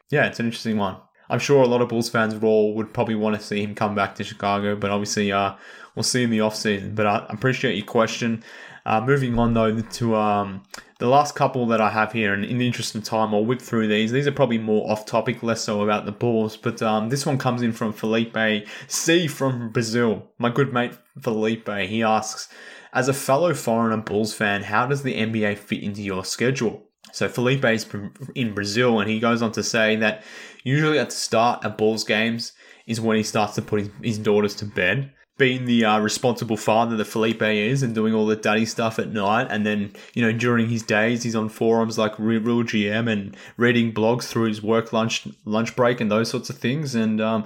[0.09, 0.97] Yeah, it's an interesting one.
[1.29, 3.95] I'm sure a lot of Bulls fans raw would probably want to see him come
[3.95, 5.53] back to Chicago, but obviously, uh,
[5.95, 6.95] we'll see in the offseason.
[6.95, 8.43] But I appreciate your question.
[8.85, 10.63] Uh, moving on though to um,
[10.99, 13.61] the last couple that I have here, and in the interest of time, I'll whip
[13.61, 14.11] through these.
[14.11, 16.57] These are probably more off topic, less so about the Bulls.
[16.57, 20.27] But um, this one comes in from Felipe C from Brazil.
[20.37, 21.69] My good mate Felipe.
[21.69, 22.49] He asks,
[22.93, 26.83] as a fellow foreigner Bulls fan, how does the NBA fit into your schedule?
[27.11, 27.87] So Felipe is
[28.35, 30.23] in Brazil, and he goes on to say that
[30.63, 32.53] usually at the start of Bulls games
[32.87, 36.57] is when he starts to put his, his daughters to bed being the uh, responsible
[36.57, 39.47] father that Felipe is and doing all the daddy stuff at night.
[39.49, 43.91] And then, you know, during his days, he's on forums like Real GM and reading
[43.91, 46.93] blogs through his work lunch lunch break and those sorts of things.
[46.93, 47.45] And um,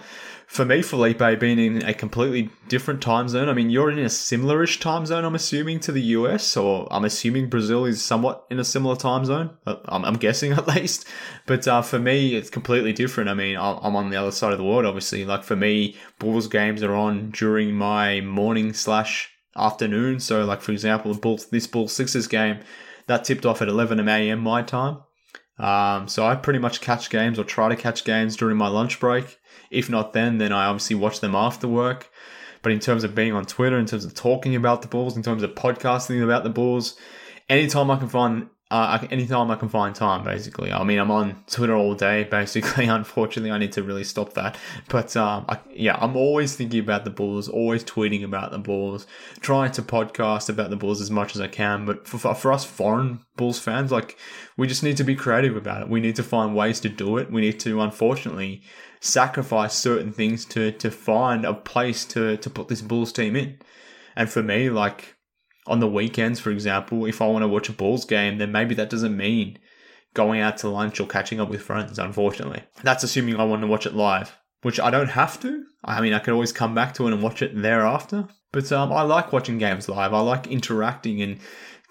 [0.53, 4.05] for me, Felipe, being in a completely different time zone, I mean, you're in a
[4.05, 8.59] similarish time zone, I'm assuming, to the US, or I'm assuming Brazil is somewhat in
[8.59, 9.57] a similar time zone.
[9.65, 11.07] Uh, I'm, I'm guessing at least.
[11.47, 13.31] But uh, for me, it's completely different.
[13.31, 15.25] I mean, I'm on the other side of the world, obviously.
[15.25, 20.19] Like for me, Bulls games are on during my morning slash afternoon.
[20.19, 22.59] So, like for example, Bulls, this Bulls Sixers game
[23.07, 24.41] that tipped off at 11 a.m.
[24.41, 24.99] my time.
[25.63, 28.99] Um, so I pretty much catch games or try to catch games during my lunch
[28.99, 29.39] break.
[29.71, 32.11] If not then, then I obviously watch them after work.
[32.61, 35.23] But in terms of being on Twitter, in terms of talking about the Bulls, in
[35.23, 36.97] terms of podcasting about the Bulls,
[37.47, 40.71] anytime I can find uh, anytime I can find time, basically.
[40.71, 42.85] I mean, I'm on Twitter all day, basically.
[42.87, 44.57] Unfortunately, I need to really stop that.
[44.89, 49.05] But um, I, yeah, I'm always thinking about the Bulls, always tweeting about the Bulls,
[49.41, 51.85] trying to podcast about the Bulls as much as I can.
[51.85, 54.17] But for, for us foreign Bulls fans, like,
[54.57, 55.89] we just need to be creative about it.
[55.89, 57.31] We need to find ways to do it.
[57.31, 58.63] We need to, unfortunately,
[59.01, 63.59] sacrifice certain things to, to find a place to, to put this Bulls team in.
[64.15, 65.15] And for me, like,
[65.67, 68.75] on the weekends, for example, if I want to watch a Bulls game, then maybe
[68.75, 69.57] that doesn't mean
[70.13, 72.63] going out to lunch or catching up with friends, unfortunately.
[72.83, 75.63] That's assuming I want to watch it live, which I don't have to.
[75.83, 78.27] I mean, I could always come back to it and watch it thereafter.
[78.51, 80.13] But um, I like watching games live.
[80.13, 81.39] I like interacting and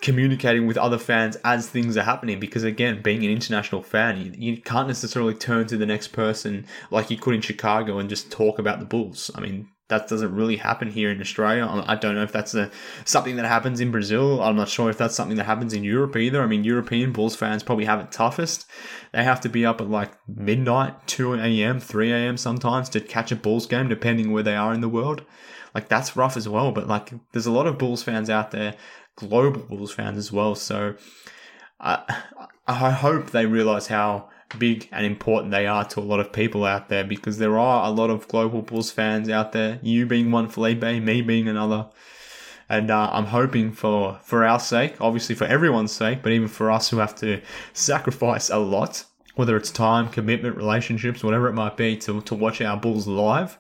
[0.02, 4.52] communicating with other fans as things are happening because again being an international fan you,
[4.52, 8.28] you, can't necessarily turn to the next person like you could in chicago and just
[8.28, 11.66] talk about the bulls i mean that doesn't really happen here in Australia.
[11.66, 12.70] Um, I don't know if that's a,
[13.04, 14.42] something that happens in Brazil.
[14.42, 16.42] I'm not sure if that's something that happens in Europe either.
[16.42, 18.66] I mean, European Bulls fans probably have it toughest.
[19.12, 22.36] They have to be up at like midnight, 2 a.m., 3 a.m.
[22.38, 25.26] sometimes to catch a Bulls game, depending where they are in the world.
[25.74, 26.72] Like, that's rough as well.
[26.72, 28.74] But like, there's a lot of Bulls fans out there,
[29.16, 30.54] global Bulls fans as well.
[30.54, 30.94] So
[31.78, 32.22] I,
[32.66, 36.64] I hope they realize how big and important they are to a lot of people
[36.64, 39.78] out there because there are a lot of global Bulls fans out there.
[39.82, 41.88] You being one, Felipe, me being another.
[42.68, 46.70] And uh, I'm hoping for, for our sake, obviously for everyone's sake, but even for
[46.70, 47.40] us who have to
[47.74, 52.60] sacrifice a lot, whether it's time, commitment, relationships, whatever it might be, to, to watch
[52.60, 53.58] our Bulls live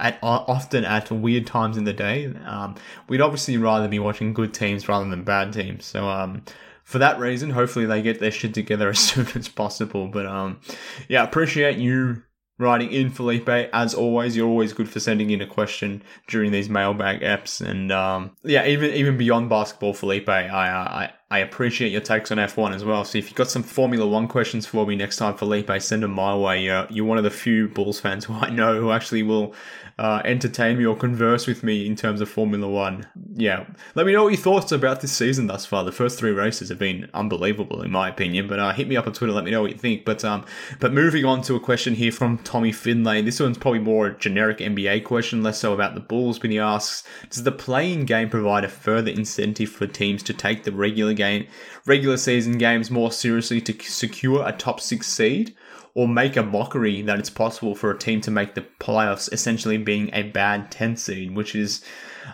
[0.00, 2.32] at often at weird times in the day.
[2.46, 2.76] Um,
[3.08, 5.84] we'd obviously rather be watching good teams rather than bad teams.
[5.84, 6.42] So um,
[6.90, 10.08] for that reason, hopefully they get their shit together as soon as possible.
[10.08, 10.60] But um,
[11.08, 12.24] yeah, appreciate you
[12.58, 13.48] writing in, Felipe.
[13.48, 17.92] As always, you're always good for sending in a question during these mailbag apps, and
[17.92, 22.74] um, yeah, even even beyond basketball, Felipe, I I I appreciate your takes on F1
[22.74, 23.04] as well.
[23.04, 26.10] So if you've got some Formula One questions for me next time, Felipe, send them
[26.10, 26.64] my way.
[26.64, 29.54] You're, you're one of the few Bulls fans who I know who actually will
[30.00, 33.06] uh, entertain me or converse with me in terms of Formula One.
[33.34, 35.84] Yeah, let me know what your thoughts about this season thus far.
[35.84, 38.48] The first three races have been unbelievable in my opinion.
[38.48, 39.34] But uh, hit me up on Twitter.
[39.34, 40.06] Let me know what you think.
[40.06, 40.46] But um,
[40.78, 43.20] but moving on to a question here from Tommy Finlay.
[43.20, 46.38] This one's probably more a generic NBA question, less so about the Bulls.
[46.38, 50.64] But he asks, does the play-in game provide a further incentive for teams to take
[50.64, 51.46] the regular game,
[51.84, 55.54] regular season games more seriously to secure a top six seed?
[55.94, 59.76] Or make a mockery that it's possible for a team to make the playoffs essentially
[59.76, 61.84] being a bad 10 seed, which is,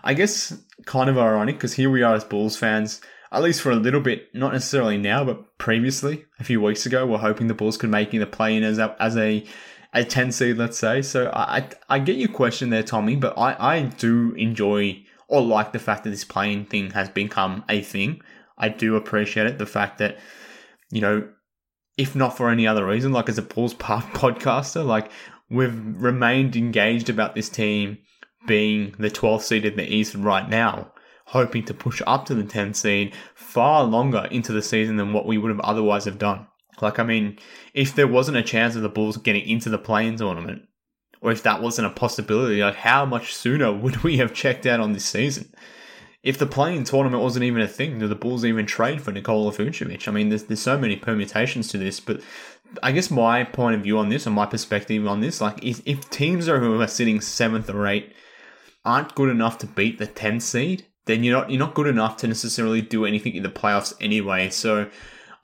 [0.04, 3.00] I guess, kind of ironic because here we are as Bulls fans,
[3.32, 7.06] at least for a little bit, not necessarily now, but previously, a few weeks ago,
[7.06, 9.44] we're hoping the Bulls could make the play in as a, as a,
[9.94, 11.00] a 10 seed, let's say.
[11.00, 15.72] So I, I get your question there, Tommy, but I, I do enjoy or like
[15.72, 18.20] the fact that this play-in thing has become a thing.
[18.58, 19.58] I do appreciate it.
[19.58, 20.18] The fact that,
[20.90, 21.28] you know,
[21.96, 25.10] if not for any other reason, like as a Bulls podcaster, like
[25.50, 27.98] we've remained engaged about this team
[28.46, 30.92] being the 12th seed in the East right now,
[31.26, 35.26] hoping to push up to the 10th seed far longer into the season than what
[35.26, 36.46] we would have otherwise have done.
[36.80, 37.38] Like, I mean,
[37.74, 40.62] if there wasn't a chance of the Bulls getting into the play-in tournament,
[41.22, 44.80] or if that wasn't a possibility, like how much sooner would we have checked out
[44.80, 45.52] on this season?
[46.22, 49.52] If the play-in tournament wasn't even a thing, do the Bulls even trade for Nikola
[49.52, 50.08] Vucevic?
[50.08, 52.20] I mean, there's, there's so many permutations to this, but
[52.82, 55.82] I guess my point of view on this and my perspective on this, like if,
[55.86, 58.12] if teams are who are sitting seventh or eighth
[58.84, 62.16] aren't good enough to beat the 10 seed, then you're not you're not good enough
[62.18, 64.50] to necessarily do anything in the playoffs anyway.
[64.50, 64.90] So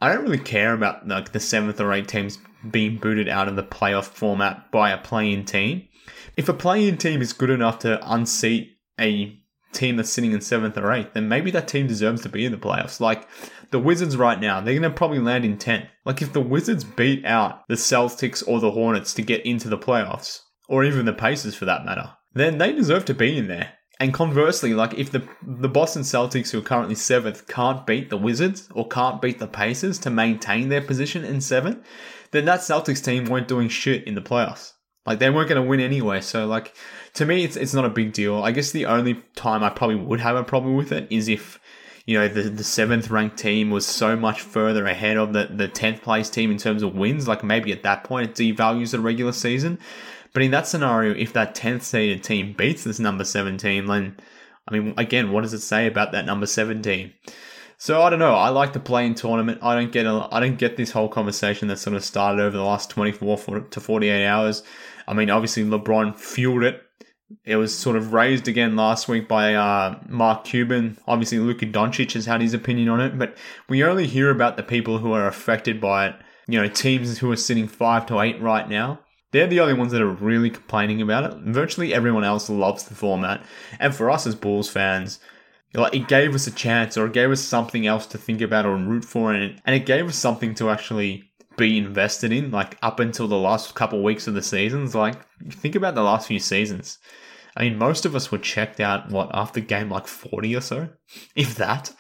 [0.01, 3.57] I don't really care about like the seventh or eighth teams being booted out of
[3.57, 5.89] the playoff format by a play-in team.
[6.37, 9.39] If a play-in team is good enough to unseat a
[9.73, 12.53] team that's sitting in seventh or eighth, then maybe that team deserves to be in
[12.53, 13.01] the playoffs.
[13.01, 13.29] Like
[13.71, 15.89] the Wizards right now, they're going to probably land in 10th.
[16.05, 19.79] Like if the Wizards beat out the Celtics or the Hornets to get into the
[19.79, 23.73] playoffs, or even the Pacers for that matter, then they deserve to be in there.
[24.01, 28.17] And conversely, like if the the Boston Celtics, who are currently seventh, can't beat the
[28.17, 31.85] Wizards or can't beat the Pacers to maintain their position in seventh,
[32.33, 34.73] then that Celtics team weren't doing shit in the playoffs.
[35.07, 36.21] Like they weren't going to win anyway.
[36.21, 36.75] So like
[37.15, 38.43] to me, it's it's not a big deal.
[38.43, 41.59] I guess the only time I probably would have a problem with it is if
[42.07, 45.69] you know the the seventh ranked team was so much further ahead of the the
[45.69, 47.27] tenth place team in terms of wins.
[47.27, 49.79] Like maybe at that point it devalues the regular season.
[50.33, 54.17] But in that scenario, if that tenth seeded team beats this number seven team, then
[54.69, 57.13] I mean, again, what does it say about that number seven team?
[57.77, 58.35] So I don't know.
[58.35, 59.59] I like the play-in tournament.
[59.61, 62.57] I don't get a, I don't get this whole conversation that sort of started over
[62.57, 64.63] the last 24 to 48 hours.
[65.07, 66.83] I mean, obviously LeBron fueled it
[67.45, 70.99] It was sort of raised again last week by uh, Mark Cuban.
[71.07, 73.37] Obviously, Luka Doncic has had his opinion on it, but
[73.69, 76.17] we only hear about the people who are affected by it.
[76.47, 79.01] You know, teams who are sitting five to eight right now.
[79.31, 81.39] They're the only ones that are really complaining about it.
[81.47, 83.43] Virtually everyone else loves the format.
[83.81, 85.19] And for us as Bulls fans,
[85.73, 88.67] like it gave us a chance or it gave us something else to think about
[88.67, 92.51] or root for and it, and it gave us something to actually be invested in
[92.51, 95.17] like up until the last couple of weeks of the seasons like
[95.51, 96.99] think about the last few seasons.
[97.57, 100.89] I mean most of us were checked out what after game like 40 or so?
[101.37, 101.93] If that.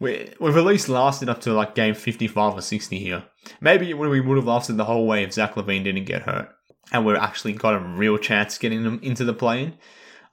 [0.00, 3.24] We, we've at least lasted up to like game 55 or 60 here.
[3.60, 6.48] Maybe we would have lasted the whole way if zach LaVine didn't get hurt
[6.92, 9.74] and we've actually got a real chance getting them into the play-in.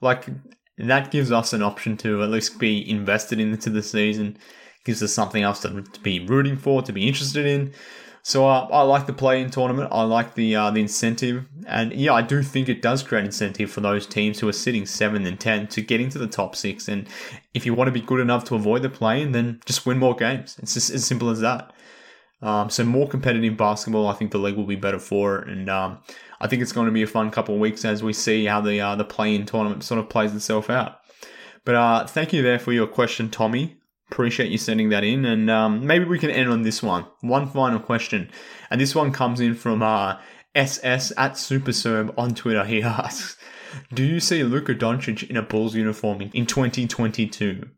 [0.00, 0.26] Like
[0.78, 4.38] that gives us an option to at least be invested into the season.
[4.84, 7.72] Gives us something else to be rooting for, to be interested in.
[8.28, 9.88] So uh, I like the play-in tournament.
[9.90, 13.70] I like the uh, the incentive, and yeah, I do think it does create incentive
[13.70, 16.88] for those teams who are sitting seven and ten to get into the top six.
[16.88, 17.08] And
[17.54, 20.14] if you want to be good enough to avoid the play-in, then just win more
[20.14, 20.58] games.
[20.60, 21.72] It's just as simple as that.
[22.42, 25.70] Um, so more competitive basketball, I think the league will be better for it, and
[25.70, 26.00] um,
[26.38, 28.60] I think it's going to be a fun couple of weeks as we see how
[28.60, 30.98] the uh, the play-in tournament sort of plays itself out.
[31.64, 33.77] But uh, thank you there for your question, Tommy.
[34.10, 37.04] Appreciate you sending that in, and um, maybe we can end on this one.
[37.20, 38.30] One final question,
[38.70, 40.18] and this one comes in from uh,
[40.54, 42.64] SS at Superserb on Twitter.
[42.64, 43.36] He asks,
[43.92, 47.68] "Do you see Luka Doncic in a Bulls uniform in 2022?"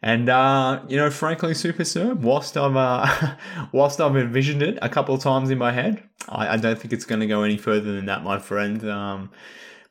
[0.00, 3.34] And uh, you know, frankly, Super Serb, whilst I've uh,
[3.72, 6.92] whilst I've envisioned it a couple of times in my head, I, I don't think
[6.92, 8.88] it's going to go any further than that, my friend.
[8.88, 9.30] Um,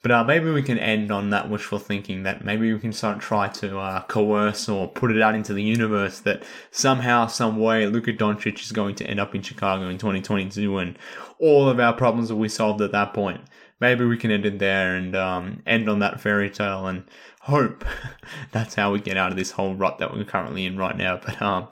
[0.04, 3.20] but uh, maybe we can end on that wishful thinking that maybe we can start
[3.20, 7.88] try to uh, coerce or put it out into the universe that somehow, some way,
[7.88, 10.98] Luka Doncic is going to end up in Chicago in 2022, and
[11.40, 13.42] all of our problems will be solved at that point.
[13.80, 17.04] Maybe we can end it there and um, end on that fairy tale and
[17.42, 17.86] hope
[18.52, 21.20] that's how we get out of this whole rut that we're currently in right now.
[21.24, 21.68] But um,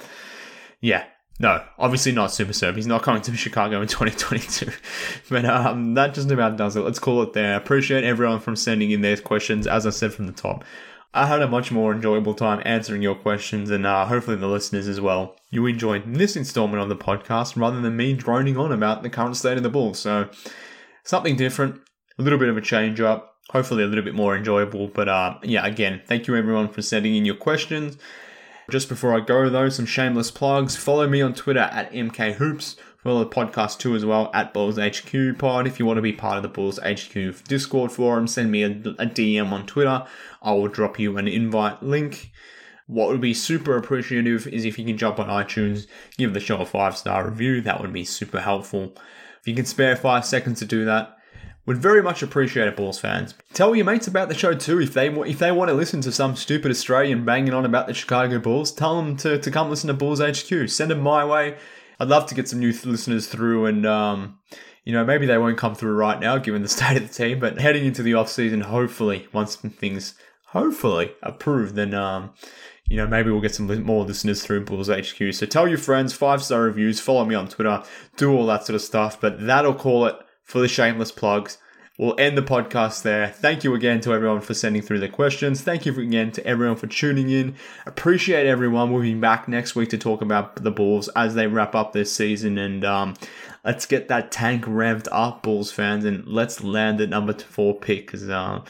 [0.82, 1.05] yeah,
[1.39, 2.75] no, obviously not Super Serb.
[2.75, 4.71] He's not coming to Chicago in 2022.
[5.29, 6.81] but um, that just about does it.
[6.81, 7.57] Let's call it there.
[7.57, 9.67] Appreciate everyone from sending in their questions.
[9.67, 10.63] As I said from the top,
[11.13, 14.88] I had a much more enjoyable time answering your questions, and uh, hopefully the listeners
[14.88, 15.36] as well.
[15.49, 19.38] You enjoyed this installment of the podcast rather than me droning on about the current
[19.38, 19.99] state of the Bulls.
[19.99, 20.29] So
[21.03, 21.81] something different,
[22.17, 24.88] a little bit of a change up hopefully a little bit more enjoyable.
[24.88, 27.97] But uh, yeah, again, thank you everyone for sending in your questions.
[28.70, 30.76] Just before I go though, some shameless plugs.
[30.76, 32.76] Follow me on Twitter at MKHoops.
[32.97, 35.68] Follow the podcast too as well at Bulls HQ Pod.
[35.68, 38.72] If you want to be part of the Bulls HQ Discord forum, send me a,
[38.72, 40.05] a DM on Twitter.
[40.41, 42.32] I will drop you an invite link.
[42.88, 45.86] What would be super appreciative is if you can jump on iTunes,
[46.18, 47.61] give the show a five star review.
[47.61, 48.95] That would be super helpful.
[49.41, 51.14] If you can spare five seconds to do that,
[51.66, 53.34] would very much appreciate it, Bulls fans.
[53.53, 54.80] Tell your mates about the show too.
[54.80, 57.93] If they if they want to listen to some stupid Australian banging on about the
[57.93, 60.70] Chicago Bulls, tell them to, to come listen to Bulls HQ.
[60.70, 61.57] Send them my way.
[61.99, 64.39] I'd love to get some new listeners through, and um,
[64.84, 67.39] you know maybe they won't come through right now given the state of the team.
[67.39, 70.16] But heading into the off season, hopefully once things
[70.47, 72.32] hopefully approve, then um,
[72.88, 75.34] you know, maybe we'll get some more listeners through Bulls HQ.
[75.34, 77.84] So tell your friends, five star reviews, follow me on Twitter,
[78.16, 79.20] do all that sort of stuff.
[79.20, 81.57] But that'll call it for the shameless plugs.
[81.97, 83.29] We'll end the podcast there.
[83.29, 85.61] Thank you again to everyone for sending through the questions.
[85.61, 87.55] Thank you again to everyone for tuning in.
[87.85, 88.91] Appreciate everyone.
[88.91, 92.11] We'll be back next week to talk about the Bulls as they wrap up this
[92.11, 92.57] season.
[92.57, 93.13] And um,
[93.63, 98.07] let's get that tank revved up, Bulls fans, and let's land at number four pick.
[98.07, 98.65] Because, uh,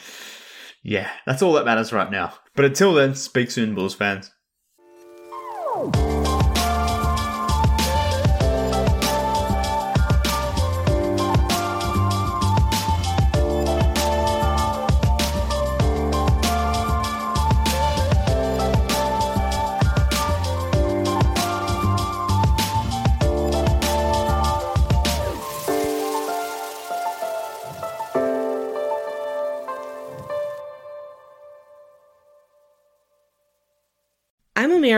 [0.84, 2.32] yeah, that's all that matters right now.
[2.56, 4.32] But until then, speak soon, Bulls fans.